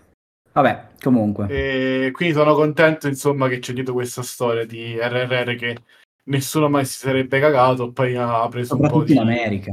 Vabbè, 0.58 0.88
comunque. 1.00 1.48
E 1.50 2.12
quindi 2.12 2.34
sono 2.34 2.56
contento, 2.56 3.08
insomma, 3.08 3.48
che 3.48 3.60
c'è 3.60 3.74
dietro 3.74 3.93
questa 3.93 4.24
storia 4.24 4.65
di 4.65 4.98
RRR 4.98 5.56
che 5.56 5.78
nessuno 6.26 6.67
mai 6.67 6.84
si 6.84 6.98
sarebbe 6.98 7.39
cagato, 7.39 7.91
poi 7.91 8.15
ha 8.15 8.48
preso 8.48 8.76
un 8.76 8.88
po' 8.88 9.04
di... 9.04 9.13
in 9.13 9.20
America. 9.20 9.72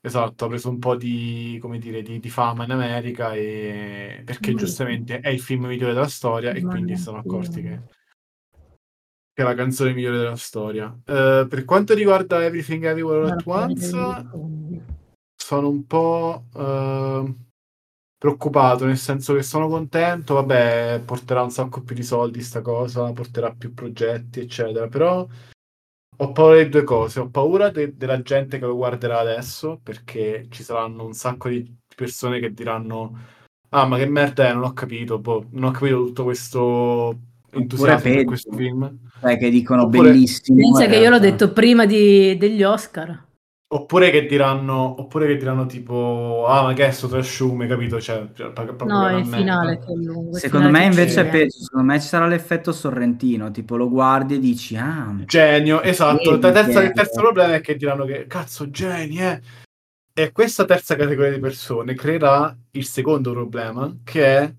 Esatto, 0.00 0.44
ha 0.44 0.48
preso 0.48 0.68
un 0.68 0.78
po' 0.78 0.94
di, 0.94 1.58
come 1.60 1.78
dire, 1.78 2.02
di, 2.02 2.20
di 2.20 2.30
fama 2.30 2.62
in 2.62 2.70
America 2.70 3.34
e... 3.34 4.22
perché 4.24 4.52
Mm. 4.52 4.56
giustamente 4.56 5.18
è 5.18 5.30
il 5.30 5.40
film 5.40 5.66
migliore 5.66 5.94
della 5.94 6.06
storia 6.06 6.52
e 6.52 6.62
Ma 6.62 6.70
quindi 6.70 6.92
no, 6.92 6.98
sono 6.98 7.18
accorti 7.18 7.60
che... 7.60 7.80
che 9.32 9.42
è 9.42 9.42
la 9.42 9.54
canzone 9.54 9.94
migliore 9.94 10.18
della 10.18 10.36
storia. 10.36 10.96
Eh, 11.06 11.44
per 11.48 11.64
quanto 11.64 11.94
riguarda 11.94 12.44
Everything 12.44 12.84
Everywhere 12.84 13.22
All 13.24 13.30
at 13.32 13.42
Once, 13.44 13.90
sono 15.34 15.68
un 15.68 15.86
po' 15.86 16.44
eh, 16.54 17.34
preoccupato, 18.18 18.84
nel 18.84 18.96
senso 18.98 19.32
che 19.34 19.42
sono 19.44 19.68
contento, 19.68 20.34
vabbè, 20.34 21.02
porterà 21.04 21.42
un 21.42 21.50
sacco 21.50 21.82
più 21.82 21.94
di 21.94 22.02
soldi 22.02 22.42
sta 22.42 22.60
cosa, 22.60 23.12
porterà 23.12 23.52
più 23.56 23.72
progetti, 23.72 24.40
eccetera, 24.40 24.88
però 24.88 25.26
ho 26.20 26.32
paura 26.32 26.60
di 26.60 26.68
due 26.68 26.82
cose, 26.82 27.20
ho 27.20 27.28
paura 27.28 27.70
de- 27.70 27.96
della 27.96 28.20
gente 28.20 28.58
che 28.58 28.66
lo 28.66 28.74
guarderà 28.74 29.20
adesso, 29.20 29.78
perché 29.80 30.46
ci 30.50 30.64
saranno 30.64 31.04
un 31.04 31.12
sacco 31.12 31.48
di 31.48 31.72
persone 31.94 32.40
che 32.40 32.52
diranno 32.52 33.16
ah, 33.70 33.86
ma 33.86 33.96
che 33.98 34.06
merda 34.06 34.48
è, 34.48 34.52
non 34.52 34.64
ho 34.64 34.72
capito, 34.72 35.18
boh, 35.18 35.46
non 35.50 35.70
ho 35.70 35.70
capito 35.70 36.04
tutto 36.06 36.24
questo 36.24 37.18
entusiasmo 37.50 38.02
per 38.02 38.12
peggio. 38.12 38.24
questo 38.26 38.52
film. 38.56 38.98
Cioè, 39.20 39.38
che 39.38 39.50
dicono 39.50 39.82
Oppure- 39.84 40.10
bellissimo. 40.10 40.58
Pensa 40.58 40.86
che 40.86 40.96
io 40.96 41.10
l'ho 41.10 41.18
detto 41.20 41.52
prima 41.52 41.86
di- 41.86 42.36
degli 42.36 42.64
Oscar. 42.64 43.26
Oppure 43.70 44.10
che 44.10 44.24
diranno, 44.24 44.98
oppure 44.98 45.26
che 45.26 45.36
diranno 45.36 45.66
tipo, 45.66 46.46
ah, 46.48 46.62
ma 46.62 46.72
che 46.72 46.86
è 46.86 46.90
sto 46.90 47.06
trasciume, 47.06 47.66
capito? 47.66 48.00
Cioè, 48.00 48.28
cioè, 48.32 48.50
proprio 48.50 48.86
No, 48.86 49.18
il 49.18 49.26
finale 49.26 49.78
che 49.78 49.92
è 49.92 49.94
lungo. 49.94 50.30
il 50.30 50.38
Secondo 50.38 50.70
me 50.70 50.86
invece 50.86 51.20
è 51.20 51.28
peggio, 51.28 51.58
secondo 51.58 51.92
me 51.92 52.00
ci 52.00 52.06
sarà 52.06 52.26
l'effetto 52.26 52.72
sorrentino, 52.72 53.50
tipo 53.50 53.76
lo 53.76 53.90
guardi 53.90 54.36
e 54.36 54.38
dici, 54.38 54.74
ah, 54.74 55.14
Genio, 55.26 55.82
esatto. 55.82 56.32
Il 56.32 56.38
terzo 56.40 57.20
problema 57.20 57.56
è 57.56 57.60
che 57.60 57.76
diranno 57.76 58.06
che 58.06 58.26
cazzo, 58.26 58.70
geni, 58.70 59.18
eh. 59.18 59.40
E 60.14 60.32
questa 60.32 60.64
terza 60.64 60.96
categoria 60.96 61.32
di 61.32 61.38
persone 61.38 61.92
creerà 61.94 62.56
il 62.70 62.84
secondo 62.86 63.32
problema, 63.32 63.98
che 64.02 64.38
è 64.38 64.54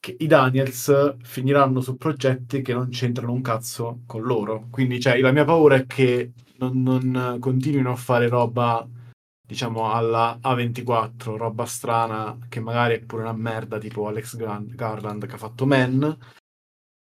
che 0.00 0.16
i 0.18 0.26
Daniels 0.26 1.16
finiranno 1.22 1.80
su 1.80 1.96
progetti 1.96 2.62
che 2.62 2.72
non 2.72 2.88
c'entrano 2.88 3.32
un 3.32 3.42
cazzo 3.42 4.00
con 4.06 4.22
loro. 4.22 4.66
Quindi, 4.70 4.98
cioè, 4.98 5.20
la 5.20 5.30
mia 5.30 5.44
paura 5.44 5.76
è 5.76 5.86
che 5.86 6.32
non, 6.58 6.82
non 6.82 7.38
continuino 7.40 7.92
a 7.92 7.96
fare 7.96 8.28
roba, 8.28 8.86
diciamo, 9.46 9.92
alla 9.92 10.38
A24, 10.40 11.36
roba 11.36 11.64
strana, 11.64 12.38
che 12.48 12.60
magari 12.60 12.94
è 12.94 13.00
pure 13.00 13.22
una 13.22 13.32
merda, 13.32 13.78
tipo 13.78 14.06
Alex 14.06 14.36
Gar- 14.36 14.64
Garland 14.74 15.26
che 15.26 15.34
ha 15.34 15.38
fatto 15.38 15.66
Men, 15.66 16.16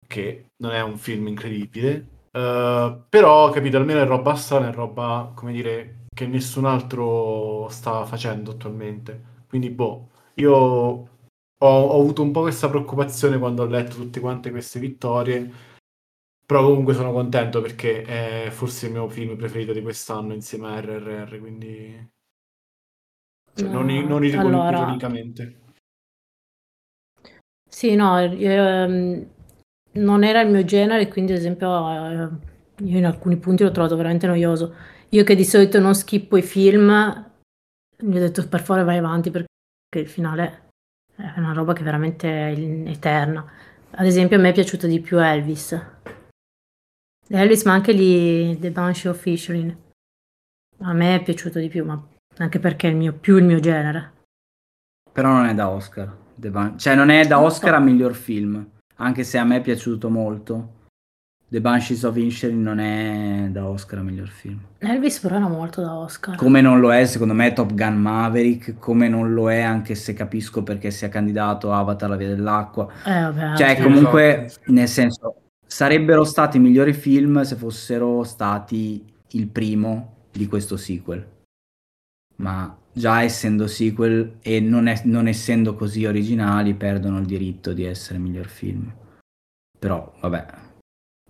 che 0.06 0.50
non 0.56 0.72
è 0.72 0.82
un 0.82 0.98
film 0.98 1.28
incredibile. 1.28 2.08
Eh, 2.30 3.04
però, 3.08 3.50
capito, 3.50 3.76
almeno 3.76 4.00
è 4.00 4.06
roba 4.06 4.34
strana, 4.34 4.68
è 4.68 4.72
roba, 4.72 5.32
come 5.34 5.52
dire, 5.52 6.06
che 6.14 6.26
nessun 6.26 6.64
altro 6.66 7.68
sta 7.70 8.04
facendo 8.06 8.52
attualmente. 8.52 9.32
Quindi, 9.48 9.70
boh, 9.70 10.10
io 10.34 10.52
ho, 10.54 11.08
ho 11.58 12.00
avuto 12.00 12.22
un 12.22 12.32
po' 12.32 12.42
questa 12.42 12.68
preoccupazione 12.68 13.38
quando 13.38 13.62
ho 13.62 13.66
letto 13.66 13.96
tutte 13.96 14.20
quante 14.20 14.50
queste 14.50 14.80
vittorie, 14.80 15.50
però 16.46 16.64
comunque 16.64 16.94
sono 16.94 17.12
contento 17.12 17.60
perché 17.60 18.02
è 18.02 18.50
forse 18.50 18.86
il 18.86 18.92
mio 18.92 19.08
film 19.08 19.36
preferito 19.36 19.72
di 19.72 19.82
quest'anno 19.82 20.34
insieme 20.34 20.68
a 20.68 20.80
RRR, 20.80 21.38
quindi... 21.38 22.12
Cioè, 23.54 23.68
non, 23.68 23.86
No, 23.86 24.08
non 24.08 24.24
irico- 24.24 24.40
allora- 24.40 24.76
ironicamente. 24.76 25.62
Sì, 27.68 27.94
no, 27.96 28.18
ehm, 28.18 29.26
non 29.92 30.24
era 30.24 30.40
il 30.40 30.50
mio 30.50 30.64
genere, 30.64 31.08
quindi 31.08 31.32
ad 31.32 31.38
esempio 31.38 31.68
eh, 31.68 32.28
io 32.84 32.98
in 32.98 33.04
alcuni 33.06 33.36
punti 33.36 33.62
l'ho 33.64 33.70
trovato 33.72 33.96
veramente 33.96 34.26
noioso. 34.26 34.74
Io 35.10 35.24
che 35.24 35.34
di 35.34 35.44
solito 35.44 35.80
non 35.80 35.94
schippo 35.94 36.36
i 36.36 36.42
film, 36.42 36.88
gli 37.96 38.16
ho 38.16 38.20
detto 38.20 38.46
per 38.48 38.60
favore 38.62 38.84
vai 38.84 38.98
avanti 38.98 39.30
perché 39.30 39.48
il 39.98 40.08
finale 40.08 40.68
è 41.16 41.38
una 41.38 41.52
roba 41.52 41.72
che 41.72 41.82
veramente 41.82 42.28
è 42.28 42.58
eterna. 42.88 43.44
Ad 43.90 44.06
esempio 44.06 44.36
a 44.36 44.40
me 44.40 44.50
è 44.50 44.52
piaciuto 44.52 44.86
di 44.86 45.00
più 45.00 45.18
Elvis. 45.18 45.93
Elvis, 47.36 47.64
ma 47.64 47.72
anche 47.72 47.92
lì 47.92 48.58
The 48.58 48.70
Banshee 48.70 49.10
of 49.10 49.18
Fisherin. 49.20 49.76
A 50.80 50.92
me 50.92 51.16
è 51.16 51.22
piaciuto 51.22 51.58
di 51.58 51.68
più, 51.68 51.84
ma 51.84 52.00
anche 52.38 52.58
perché 52.58 52.88
è 52.88 52.90
il 52.90 52.96
mio, 52.96 53.12
più 53.12 53.36
il 53.36 53.44
mio 53.44 53.60
genere. 53.60 54.12
però 55.12 55.28
non 55.32 55.46
è 55.46 55.54
da 55.54 55.68
Oscar. 55.68 56.22
The 56.36 56.50
Ban- 56.50 56.78
cioè, 56.78 56.94
non 56.96 57.08
è 57.10 57.24
da 57.26 57.36
Non 57.36 57.44
Oscar 57.44 57.70
so. 57.70 57.76
a 57.76 57.78
miglior 57.78 58.14
film, 58.14 58.64
anche 58.96 59.22
se 59.24 59.38
a 59.38 59.44
me 59.44 59.56
è 59.56 59.60
piaciuto 59.60 60.10
molto. 60.10 60.72
The 61.46 61.60
Banshees 61.60 62.02
of 62.02 62.16
Inisherin 62.16 62.60
non 62.60 62.80
è 62.80 63.46
da 63.50 63.68
Oscar 63.68 64.00
a 64.00 64.02
miglior 64.02 64.26
film. 64.26 64.58
Elvis 64.78 65.20
però 65.20 65.36
era 65.36 65.46
molto 65.46 65.80
da 65.82 65.94
Oscar. 65.96 66.34
Come 66.34 66.60
non 66.60 66.80
lo 66.80 66.92
è, 66.92 67.04
secondo 67.06 67.32
me, 67.34 67.52
Top 67.52 67.72
Gun 67.74 67.94
Maverick, 67.96 68.76
come 68.80 69.08
non 69.08 69.32
lo 69.34 69.48
è, 69.52 69.60
anche 69.60 69.94
se 69.94 70.14
capisco 70.14 70.64
perché 70.64 70.90
sia 70.90 71.08
candidato 71.08 71.72
Avatar 71.72 72.08
la 72.10 72.16
via 72.16 72.28
dell'acqua. 72.28 72.88
Eh, 73.04 73.20
vabbè, 73.20 73.56
Cioè, 73.56 73.80
comunque, 73.80 74.50
nel 74.66 74.88
senso, 74.88 75.42
sarebbero 75.66 76.24
stati 76.24 76.58
migliori 76.58 76.92
film 76.92 77.42
se 77.42 77.56
fossero 77.56 78.22
stati 78.24 79.04
il 79.32 79.48
primo 79.48 80.26
di 80.30 80.46
questo 80.46 80.76
sequel. 80.76 81.32
Ma 82.36 82.76
già 82.92 83.22
essendo 83.22 83.66
sequel 83.66 84.38
e 84.40 84.60
non, 84.60 84.88
es- 84.88 85.04
non 85.04 85.26
essendo 85.28 85.74
così 85.74 86.04
originali, 86.04 86.74
perdono 86.74 87.18
il 87.18 87.26
diritto 87.26 87.72
di 87.72 87.84
essere 87.84 88.18
miglior 88.18 88.48
film. 88.48 88.92
Però, 89.78 90.12
vabbè, 90.20 90.46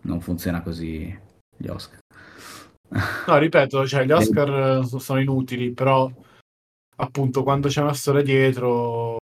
non 0.02 0.20
funziona 0.20 0.62
così 0.62 1.18
gli 1.56 1.68
Oscar. 1.68 1.98
No, 3.26 3.38
ripeto, 3.38 3.86
cioè, 3.86 4.04
gli 4.04 4.12
Oscar 4.12 4.80
eh, 4.82 4.86
so- 4.86 4.98
sono 4.98 5.20
inutili, 5.20 5.72
però 5.72 6.10
appunto 6.96 7.42
quando 7.42 7.68
c'è 7.68 7.80
una 7.80 7.94
storia 7.94 8.22
dietro, 8.22 9.16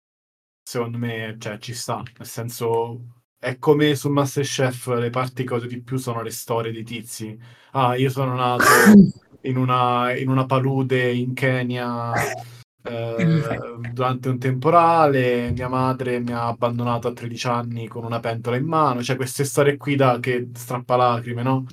secondo 0.63 0.99
me, 0.99 1.37
cioè, 1.39 1.59
ci 1.59 1.75
sta. 1.75 2.03
Nel 2.19 2.27
senso, 2.27 3.20
è 3.41 3.59
come 3.59 3.95
su 3.95 4.11
Masterchef, 4.11 4.87
le 4.99 5.09
parti 5.11 5.45
che 5.45 5.55
odio 5.55 5.67
di 5.67 5.81
più 5.83 5.97
sono 5.97 6.21
le 6.23 6.31
storie 6.31 6.73
dei 6.73 6.85
tizi. 6.85 7.37
Ah, 7.73 7.97
io 7.97 8.11
sono 8.11 8.35
nato 8.37 8.65
in 9.43 9.57
una, 9.57 10.15
in 10.15 10.29
una 10.29 10.45
palude 10.45 11.11
in 11.11 11.33
Kenya 11.33 12.13
eh, 12.83 13.59
durante 13.93 14.29
un 14.29 14.39
temporale, 14.39 15.53
mia 15.53 15.69
madre 15.69 16.21
mi 16.21 16.33
ha 16.33 16.49
abbandonato 16.49 17.09
a 17.09 17.13
13 17.13 17.47
anni 17.49 17.89
con 17.89 18.05
una 18.05 18.21
pentola 18.21 18.57
in 18.57 18.67
mano, 18.67 19.03
cioè 19.03 19.17
queste 19.17 19.45
storie 19.45 19.79
qui 19.79 19.97
da, 19.97 20.19
che 20.21 20.51
strappa 20.53 20.97
lacrime, 20.97 21.43
no? 21.43 21.65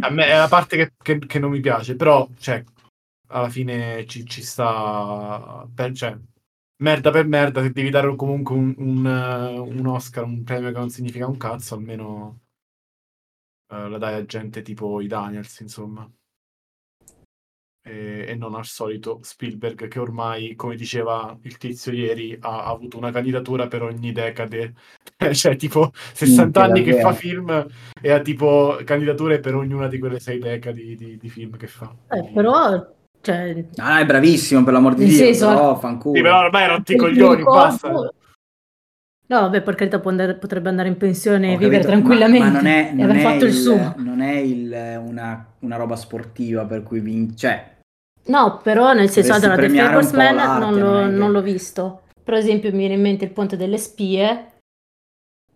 A 0.00 0.10
me 0.10 0.26
è 0.26 0.36
la 0.36 0.48
parte 0.48 0.76
che, 0.76 0.92
che- 1.02 1.18
che 1.18 1.38
non 1.38 1.50
mi 1.50 1.60
piace, 1.60 1.96
però, 1.96 2.28
cioè, 2.38 2.62
alla 3.28 3.48
fine 3.48 4.04
ci, 4.06 4.24
ci 4.26 4.42
sta. 4.42 5.66
Per, 5.74 5.92
cioè, 5.94 6.16
merda 6.76 7.10
per 7.10 7.26
merda, 7.26 7.62
se 7.62 7.70
devi 7.70 7.90
dare 7.90 8.14
comunque 8.16 8.54
un, 8.54 8.74
un, 8.78 9.06
eh, 9.06 9.58
un 9.58 9.86
Oscar, 9.86 10.24
un 10.24 10.42
premio 10.42 10.72
che 10.72 10.78
non 10.78 10.90
significa 10.90 11.26
un 11.26 11.36
cazzo, 11.36 11.74
almeno 11.74 12.40
eh, 13.70 13.88
la 13.88 13.98
dai 13.98 14.14
a 14.14 14.24
gente 14.24 14.62
tipo 14.62 15.00
i 15.00 15.06
Daniels, 15.06 15.60
insomma. 15.60 16.10
E, 17.86 18.24
e 18.28 18.34
non 18.34 18.54
al 18.54 18.64
solito 18.64 19.18
Spielberg, 19.22 19.88
che 19.88 19.98
ormai, 19.98 20.54
come 20.54 20.74
diceva 20.74 21.38
il 21.42 21.58
tizio 21.58 21.92
ieri, 21.92 22.36
ha, 22.40 22.64
ha 22.64 22.70
avuto 22.70 22.96
una 22.96 23.10
candidatura 23.10 23.66
per 23.68 23.82
ogni 23.82 24.12
decade. 24.12 24.74
cioè, 25.32 25.56
tipo 25.56 25.92
60 25.92 26.62
anni 26.62 26.82
che 26.82 26.98
fa 27.00 27.12
film 27.12 27.66
e 28.00 28.10
ha 28.10 28.20
tipo 28.20 28.78
candidature 28.84 29.38
per 29.40 29.54
ognuna 29.54 29.86
di 29.86 29.98
quelle 29.98 30.18
sei 30.18 30.38
decadi 30.38 30.96
di, 30.96 31.18
di 31.18 31.28
film 31.28 31.56
che 31.56 31.66
fa. 31.66 31.94
Eh, 32.08 32.30
però, 32.32 33.03
cioè, 33.24 33.64
Ah, 33.76 34.00
è 34.00 34.06
bravissimo, 34.06 34.62
per 34.62 34.72
l'amor 34.74 34.94
di 34.94 35.06
Dio, 35.06 35.16
senso- 35.16 35.48
però 35.48 35.74
fanculo. 35.78 36.14
Sì, 36.16 36.22
però 36.22 36.38
ormai 36.40 36.68
rotti 36.68 36.92
i 36.92 36.96
coglioni, 36.96 37.42
basta. 37.42 37.90
No, 39.26 39.40
vabbè, 39.40 39.62
per 39.62 39.74
carità 39.74 40.00
andare- 40.04 40.34
potrebbe 40.34 40.68
andare 40.68 40.88
in 40.88 40.98
pensione 40.98 41.54
e 41.54 41.56
vivere 41.56 41.82
capito, 41.82 41.88
ma- 41.88 41.94
tranquillamente. 41.94 42.46
Ma, 42.46 42.52
non 42.52 42.66
è, 42.66 42.92
non 42.92 43.10
aver 43.10 43.16
è 43.16 43.20
fatto 43.22 43.44
il, 43.46 43.50
il- 43.50 43.56
suo. 43.56 43.94
non 43.96 44.20
è 44.20 44.32
il- 44.36 45.02
una, 45.06 45.46
una 45.60 45.76
roba 45.76 45.96
sportiva 45.96 46.64
per 46.66 46.82
cui 46.82 47.00
vince. 47.00 47.36
Cioè, 47.36 47.72
No, 48.26 48.60
però 48.62 48.92
nel 48.92 49.08
senso, 49.10 49.32
allora, 49.34 49.56
The 49.56 49.68
Fablesman 49.68 50.34
l'arte, 50.34 50.58
non 50.64 50.78
l'ho, 50.78 51.10
non 51.10 51.30
l'ho 51.32 51.42
visto. 51.42 52.02
Per 52.22 52.34
esempio, 52.34 52.70
mi 52.70 52.78
viene 52.78 52.94
in 52.94 53.00
mente 53.02 53.24
Il 53.24 53.32
Ponte 53.32 53.56
delle 53.56 53.76
Spie. 53.78 54.52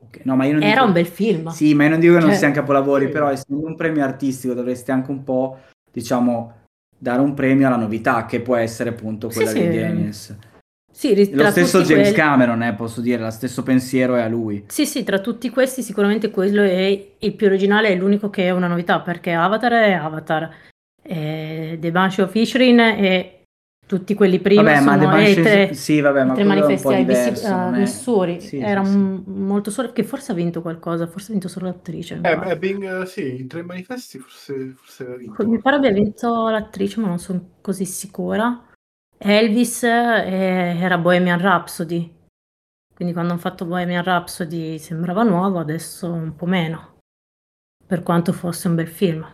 ok, 0.01 0.21
no, 0.25 0.37
ma 0.37 0.45
io 0.45 0.53
non 0.53 0.63
Era 0.63 0.73
dico- 0.73 0.85
un 0.87 0.93
bel 0.93 1.07
film. 1.07 1.49
Sì, 1.49 1.75
ma 1.75 1.85
io 1.85 1.91
non 1.91 2.01
dico 2.01 2.13
che 2.15 2.19
non 2.21 2.29
Cioè- 2.31 2.39
siano 2.39 2.55
capolavori, 2.55 3.07
Sì. 3.07 3.11
però 3.13 3.31
essendo 3.31 3.67
un 3.67 3.75
premio 3.77 4.03
artistico 4.05 4.53
dovresti 4.55 4.91
anche 4.91 5.11
un 5.11 5.25
po', 5.25 5.59
diciamo, 5.91 6.53
dare 6.99 7.21
un 7.21 7.33
premio 7.35 7.67
alla 7.69 7.77
novità, 7.77 8.27
che 8.27 8.41
può 8.41 8.57
essere 8.57 8.91
appunto 8.91 9.31
Sì, 9.31 9.37
quella 9.37 9.51
sì. 9.51 9.69
di 9.69 9.79
Daniels. 9.79 10.37
Sì, 10.91 11.15
ri- 11.15 11.33
Lo 11.33 11.49
stesso 11.51 11.79
James 11.83 12.09
quelli- 12.09 12.13
Cameron, 12.13 12.61
eh, 12.65 12.75
posso 12.75 13.01
dire, 13.01 13.23
lo 13.23 13.31
stesso 13.31 13.63
pensiero 13.63 14.17
è 14.17 14.23
a 14.23 14.27
lui. 14.29 14.65
Sì, 14.67 14.85
sì, 14.85 15.05
tra 15.05 15.21
tutti 15.21 15.49
questi 15.49 15.81
sicuramente 15.83 16.31
quello 16.31 16.63
è 16.63 17.07
il 17.19 17.35
più 17.35 17.47
originale, 17.47 17.89
è 17.89 17.95
l'unico 17.95 18.31
che 18.31 18.47
è 18.47 18.51
una 18.51 18.67
novità, 18.67 18.99
perché 19.01 19.33
Avatar 19.33 19.73
è 19.73 19.93
Avatar, 19.93 20.51
e 21.01 21.79
The 21.81 21.91
Banshee 21.93 22.25
of 22.25 22.35
Inisherin 22.35 22.81
e 22.81 23.38
tutti 23.89 24.13
quelli 24.15 24.39
prima 24.39 24.63
Vabbè, 24.63 24.81
ma 24.81 24.93
sono 24.93 25.03
i 25.03 25.07
Banshees- 25.07 25.43
tre, 25.43 25.75
sì, 25.75 26.01
vabbè, 26.01 26.23
ma 26.25 26.35
tre 26.35 26.43
un 26.43 26.49
manifesti 26.49 26.83
po' 26.83 26.93
a 26.93 26.97
diverso, 26.97 27.47
è- 27.47 27.71
Missouri. 27.79 28.41
Sì, 28.41 28.59
Era 28.59 28.85
sì, 28.85 28.91
sì. 28.93 28.97
m- 28.99 29.23
molto 29.27 29.71
solo 29.71 29.91
che 29.93 30.05
forse 30.05 30.31
ha 30.33 30.35
vinto 30.35 30.61
qualcosa, 30.61 31.07
forse 31.07 31.29
ha 31.31 31.33
vinto 31.33 31.49
solo 31.49 31.67
l'attrice. 31.67 32.21
Eh, 32.23 32.39
beh, 32.39 32.59
Bing, 32.59 33.03
sì, 33.05 33.41
i 33.41 33.47
tre 33.47 33.63
manifesti 33.63 34.19
forse, 34.19 34.75
forse 34.77 35.03
aveva 35.05 35.17
vinto. 35.19 35.49
Mi 35.49 35.59
pare 35.59 35.77
abbia 35.77 35.91
vinto 35.91 36.49
l'attrice, 36.51 37.01
ma 37.01 37.09
non 37.09 37.19
sono 37.19 37.55
così 37.63 37.87
sicura. 37.87 38.65
Elvis 39.17 39.83
eh, 39.83 39.89
era 40.79 40.99
Bohemian 40.99 41.41
Rhapsody. 41.41 42.15
Quindi 42.95 43.15
quando 43.15 43.33
hanno 43.33 43.41
fatto 43.41 43.65
Bohemian 43.65 44.05
Rhapsody 44.05 44.79
sembrava 44.79 45.23
nuovo, 45.23 45.59
adesso 45.59 46.13
un 46.13 46.37
po' 46.37 46.47
meno. 46.47 46.99
Per 47.87 48.03
quanto 48.03 48.33
fosse 48.35 48.69
un 48.69 48.75
bel 48.75 48.89
film. 48.89 49.27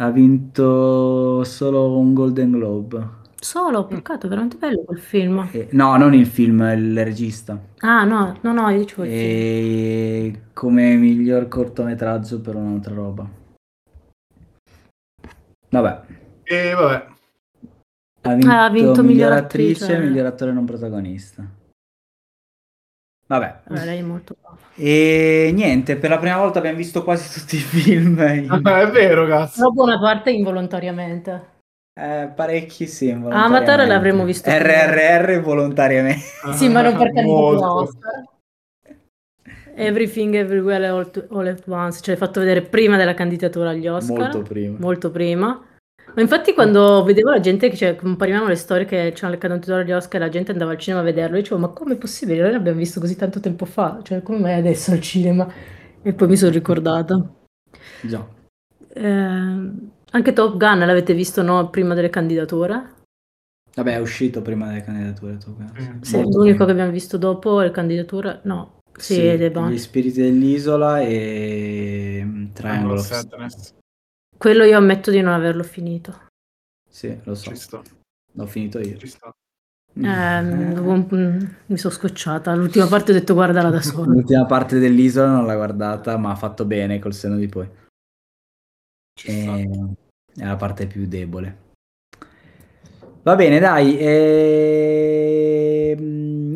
Ha 0.00 0.10
vinto 0.10 1.42
solo 1.42 1.98
un 1.98 2.14
Golden 2.14 2.52
Globe. 2.52 3.16
Solo, 3.40 3.84
peccato, 3.86 4.26
è 4.26 4.28
veramente 4.28 4.56
bello 4.56 4.82
quel 4.84 4.98
film. 4.98 5.48
Eh, 5.50 5.68
no, 5.72 5.96
non 5.96 6.14
il 6.14 6.26
film, 6.26 6.60
il 6.76 7.04
regista. 7.04 7.60
Ah, 7.80 8.04
no, 8.04 8.36
no, 8.42 8.52
no, 8.52 8.68
io 8.70 8.78
dicevo 8.78 9.02
il 9.04 9.08
film. 9.10 9.20
E 9.20 10.42
come 10.52 10.94
miglior 10.94 11.48
cortometraggio 11.48 12.40
per 12.40 12.54
un'altra 12.54 12.94
roba. 12.94 13.28
Vabbè, 15.70 16.00
E 16.44 16.72
vabbè, 16.74 17.06
ha 18.22 18.32
vinto, 18.34 18.50
Ha 18.50 18.70
vinto 18.70 19.02
miglior 19.02 19.04
miglior 19.04 19.32
attrice 19.32 19.84
attrice. 19.84 20.02
e 20.02 20.06
miglior 20.08 20.26
attore 20.26 20.52
non 20.52 20.64
protagonista. 20.64 21.44
Vabbè. 23.28 23.60
Vabbè, 23.66 23.84
lei 23.84 23.98
è 23.98 24.02
molto 24.02 24.36
brava. 24.40 24.56
E 24.74 25.50
niente, 25.54 25.96
per 25.96 26.08
la 26.08 26.18
prima 26.18 26.38
volta 26.38 26.58
abbiamo 26.60 26.78
visto 26.78 27.04
quasi 27.04 27.38
tutti 27.38 27.56
i 27.56 27.60
film. 27.60 28.18
in- 28.18 28.62
è 28.64 28.90
vero, 28.90 29.26
cazzo. 29.26 29.58
Però 29.60 29.70
buona 29.70 29.98
parte 29.98 30.30
involontariamente. 30.30 31.56
Eh, 31.98 32.30
parecchi 32.34 32.86
sì, 32.86 33.10
Avatar 33.10 33.86
l'avremmo 33.86 34.24
visto 34.24 34.48
RRR 34.48 35.40
volontariamente. 35.40 36.22
Sì, 36.52 36.68
ma 36.68 36.80
non 36.80 36.96
per 36.96 37.12
candidato 37.12 37.28
Molto. 37.32 37.74
Oscar. 37.74 38.24
Everything 39.74 40.34
Everywhere 40.34 40.86
All, 40.86 41.10
to- 41.10 41.26
All 41.30 41.46
at 41.48 41.62
Once, 41.66 42.00
ce 42.00 42.10
l'hai 42.12 42.18
fatto 42.18 42.40
vedere 42.40 42.62
prima 42.62 42.96
della 42.96 43.14
candidatura 43.14 43.70
agli 43.70 43.86
Oscar. 43.88 44.16
Molto 44.16 44.42
prima. 44.42 44.76
molto 44.80 45.10
prima. 45.10 45.60
Ma 46.18 46.24
infatti 46.24 46.52
quando 46.52 47.04
vedevo 47.04 47.30
la 47.30 47.38
gente 47.38 47.68
che 47.68 47.76
cioè, 47.76 47.94
comparivano 47.94 48.48
le 48.48 48.56
storie 48.56 48.84
che 48.86 49.12
c'erano 49.14 49.34
le 49.34 49.38
candidature 49.38 49.82
agli 49.82 49.92
Oscar 49.92 50.20
e 50.20 50.24
la 50.24 50.30
gente 50.30 50.50
andava 50.50 50.72
al 50.72 50.78
cinema 50.78 51.00
a 51.00 51.04
vederlo, 51.04 51.36
io 51.36 51.42
dicevo, 51.42 51.60
ma 51.60 51.68
com'è 51.68 51.94
possibile? 51.94 52.42
Noi 52.42 52.50
l'abbiamo 52.50 52.78
visto 52.78 52.98
così 52.98 53.14
tanto 53.14 53.38
tempo 53.38 53.64
fa, 53.64 54.00
cioè 54.02 54.20
come 54.20 54.40
mai 54.40 54.54
adesso 54.54 54.90
al 54.90 55.00
cinema? 55.00 55.48
E 56.02 56.12
poi 56.12 56.26
mi 56.26 56.36
sono 56.36 56.50
ricordata. 56.50 57.24
Già. 58.02 58.28
Eh, 58.94 59.70
anche 60.10 60.32
Top 60.32 60.56
Gun 60.56 60.78
l'avete 60.80 61.14
visto 61.14 61.42
no, 61.42 61.70
prima 61.70 61.94
delle 61.94 62.10
candidature? 62.10 62.94
Vabbè, 63.76 63.94
è 63.94 64.00
uscito 64.00 64.42
prima 64.42 64.66
delle 64.66 64.82
candidature. 64.82 65.36
tu, 65.36 65.54
penso. 65.54 65.80
Mm. 65.80 66.00
Sì, 66.00 66.16
Molto 66.16 66.38
l'unico 66.38 66.64
che 66.64 66.70
abbiamo 66.72 66.90
visto 66.90 67.16
dopo 67.16 67.60
le 67.60 67.70
candidature, 67.70 68.40
no, 68.42 68.80
sì, 68.92 69.14
Sì, 69.14 69.52
Gli 69.70 69.78
spiriti 69.78 70.20
dell'isola 70.20 71.00
e 71.00 72.22
mm, 72.24 72.46
Triangle 72.54 72.98
of 72.98 73.06
Sadness. 73.06 73.76
Quello 74.38 74.62
io 74.62 74.76
ammetto 74.76 75.10
di 75.10 75.20
non 75.20 75.32
averlo 75.34 75.64
finito. 75.64 76.26
Sì, 76.88 77.18
lo 77.24 77.34
so. 77.34 77.52
L'ho 78.32 78.46
finito 78.46 78.78
io. 78.78 78.96
ci 78.96 79.08
sta. 79.08 79.34
Eh, 80.00 80.72
dopo 80.74 81.16
mm, 81.16 81.38
mi 81.66 81.76
sono 81.76 81.92
scocciata. 81.92 82.54
L'ultima 82.54 82.86
parte 82.86 83.10
ho 83.10 83.14
detto 83.14 83.34
guardala 83.34 83.68
da 83.68 83.82
sola. 83.82 84.06
L'ultima 84.12 84.46
parte 84.46 84.78
dell'isola 84.78 85.28
non 85.30 85.44
l'ha 85.44 85.56
guardata, 85.56 86.16
ma 86.16 86.30
ha 86.30 86.36
fatto 86.36 86.64
bene 86.64 87.00
col 87.00 87.14
senno 87.14 87.36
di 87.36 87.48
poi. 87.48 87.68
E- 89.24 89.68
È 90.36 90.44
la 90.44 90.56
parte 90.56 90.86
più 90.86 91.06
debole. 91.08 91.66
Va 93.22 93.34
bene, 93.34 93.58
dai. 93.58 93.98
ehm, 93.98 95.47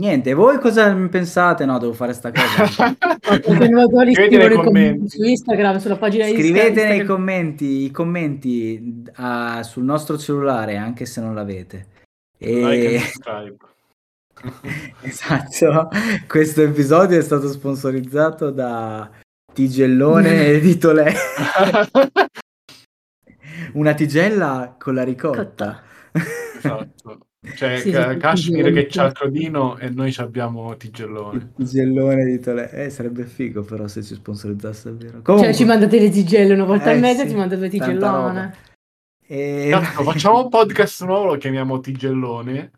Niente, 0.02 0.34
voi 0.34 0.58
cosa 0.58 0.92
pensate? 1.08 1.64
No, 1.64 1.78
devo 1.78 1.92
fare 1.92 2.12
sta 2.12 2.32
cosa. 2.32 2.66
Scrivete 3.22 3.60
nei 3.60 3.70
commenti 3.70 4.56
commenti. 4.56 5.08
su 5.08 5.22
Instagram, 5.22 5.78
sulla 5.78 5.96
pagina 5.96 6.24
di 6.24 6.32
Scrivete 6.32 6.66
Insta- 6.66 6.82
nei 6.82 6.98
Instagram. 6.98 7.16
commenti 7.16 7.84
i 7.84 7.90
commenti 7.92 9.04
ah, 9.14 9.62
sul 9.62 9.84
nostro 9.84 10.18
cellulare, 10.18 10.76
anche 10.76 11.06
se 11.06 11.20
non 11.20 11.36
l'avete. 11.36 11.86
E... 12.36 12.52
Like 12.52 12.88
and 12.88 12.98
subscribe. 12.98 13.56
Esatto, 15.02 15.88
questo 16.26 16.62
episodio 16.62 17.16
è 17.16 17.22
stato 17.22 17.46
sponsorizzato 17.46 18.50
da 18.50 19.08
Tigellone 19.52 20.58
di 20.58 20.78
Tolè. 20.78 21.14
Una 23.74 23.94
tigella 23.94 24.74
con 24.76 24.96
la 24.96 25.04
ricotta. 25.04 25.80
esatto. 26.56 27.26
Cioè, 27.56 27.78
Sì, 27.78 27.90
Ca- 27.90 28.16
Kashmir 28.16 28.72
che 28.72 28.86
c'ha 28.86 29.06
il 29.06 29.12
crodino 29.12 29.76
e 29.78 29.90
noi 29.90 30.14
abbiamo 30.18 30.76
Tigellone. 30.76 31.38
Il 31.38 31.52
tigellone 31.66 32.24
di 32.24 32.38
Toledo. 32.38 32.70
Eh, 32.70 32.88
sarebbe 32.88 33.24
figo 33.24 33.62
però 33.62 33.88
se 33.88 34.02
ci 34.04 34.14
sponsorizzasse 34.14 34.90
davvero. 34.90 35.12
Cioè, 35.14 35.22
Comunque, 35.22 35.54
ci 35.54 35.64
mandate 35.64 35.98
le 35.98 36.08
tigelle 36.10 36.54
una 36.54 36.64
volta 36.64 36.90
Eh, 36.90 36.94
al 36.94 37.00
mese, 37.00 37.22
sì, 37.22 37.28
ti 37.30 37.34
mandate 37.34 37.68
tigellone. 37.68 38.54
eh, 39.26 39.68
Cazzo, 39.70 40.02
facciamo 40.04 40.42
un 40.44 40.48
podcast 40.50 41.04
nuovo, 41.04 41.32
lo 41.32 41.36
chiamiamo 41.36 41.80
Tigellone, 41.80 42.70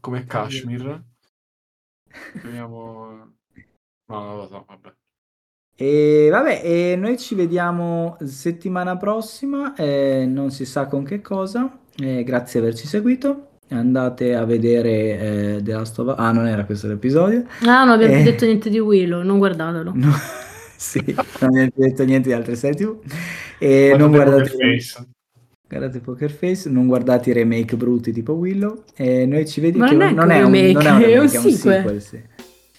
come 0.00 0.24
Kashmir. 0.24 1.02
Chiamiamo... 2.40 3.32
No, 4.10 4.24
non 4.24 4.36
lo 4.36 4.46
so, 4.46 4.64
vabbè. 4.68 4.92
E 5.80 6.28
vabbè, 6.30 6.60
e 6.64 6.96
noi 6.96 7.18
ci 7.18 7.34
vediamo 7.34 8.16
settimana 8.24 8.96
prossima, 8.96 9.74
eh, 9.74 10.24
non 10.26 10.50
si 10.50 10.64
sa 10.64 10.86
con 10.86 11.04
che 11.04 11.20
cosa. 11.20 11.78
Eh, 11.96 12.22
grazie 12.24 12.60
di 12.60 12.66
averci 12.66 12.86
seguito. 12.86 13.57
Andate 13.70 14.34
a 14.34 14.44
vedere 14.44 14.90
eh, 15.56 15.60
The 15.62 15.72
Last 15.72 15.98
of 15.98 16.08
Us. 16.08 16.14
Ah, 16.16 16.32
non 16.32 16.46
era 16.46 16.64
questo 16.64 16.86
l'episodio. 16.86 17.44
Ah, 17.62 17.84
non 17.84 17.90
abbiamo 17.94 18.14
Eh. 18.14 18.22
detto 18.22 18.44
niente 18.46 18.70
di 18.70 18.78
Willow, 18.78 19.22
non 19.22 19.38
guardatelo. 19.38 19.92
No, 19.94 20.12
sì, 20.76 21.02
non 21.40 21.50
abbiamo 21.50 21.70
detto 21.74 22.04
niente 22.04 22.28
di 22.28 22.34
altre 22.34 22.56
serie 22.56 22.76
TV. 22.76 22.96
E 23.58 23.88
Guardate 23.88 23.98
non 23.98 24.10
guardate, 24.10 24.50
Poker 24.50 24.74
Face. 24.78 25.06
guardate 25.68 25.98
Poker 26.00 26.30
Face, 26.30 26.68
non 26.70 26.86
guardate 26.86 27.30
i 27.30 27.32
remake 27.34 27.76
brutti 27.76 28.12
tipo 28.12 28.32
Willow. 28.32 28.84
E 28.94 29.26
noi 29.26 29.46
ci 29.46 29.60
vediamo. 29.60 29.84
Ma 29.86 29.92
non 29.92 30.02
è 30.02 30.12
non 30.12 30.24
un 30.24 30.30
è 30.30 30.42
un, 30.42 30.52
remake, 30.52 30.72
non 30.72 30.86
è 30.86 30.90
un 30.90 31.02
è 31.02 31.06
un 31.06 31.12
remake, 31.12 31.14
è 31.14 31.38
un 31.38 31.50
sequel. 31.50 31.76
sequel, 31.76 32.02
sì. 32.02 32.22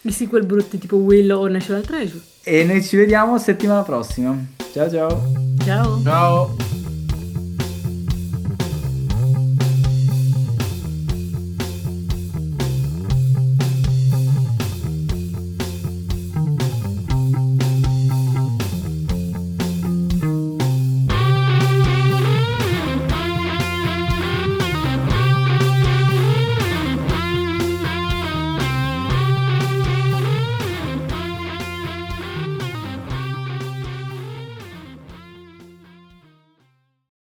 I 0.02 0.12
sequel 0.12 0.46
brutti 0.46 0.78
tipo 0.78 0.96
Willow 0.96 1.42
o 1.44 1.48
National 1.48 1.84
Treasure. 1.84 2.22
E 2.44 2.64
noi 2.64 2.82
ci 2.84 2.96
vediamo 2.96 3.38
settimana 3.38 3.84
prossima. 3.84 4.36
Ciao 4.74 4.90
ciao. 4.90 5.22
Ciao. 5.64 6.02
Ciao. 6.02 6.69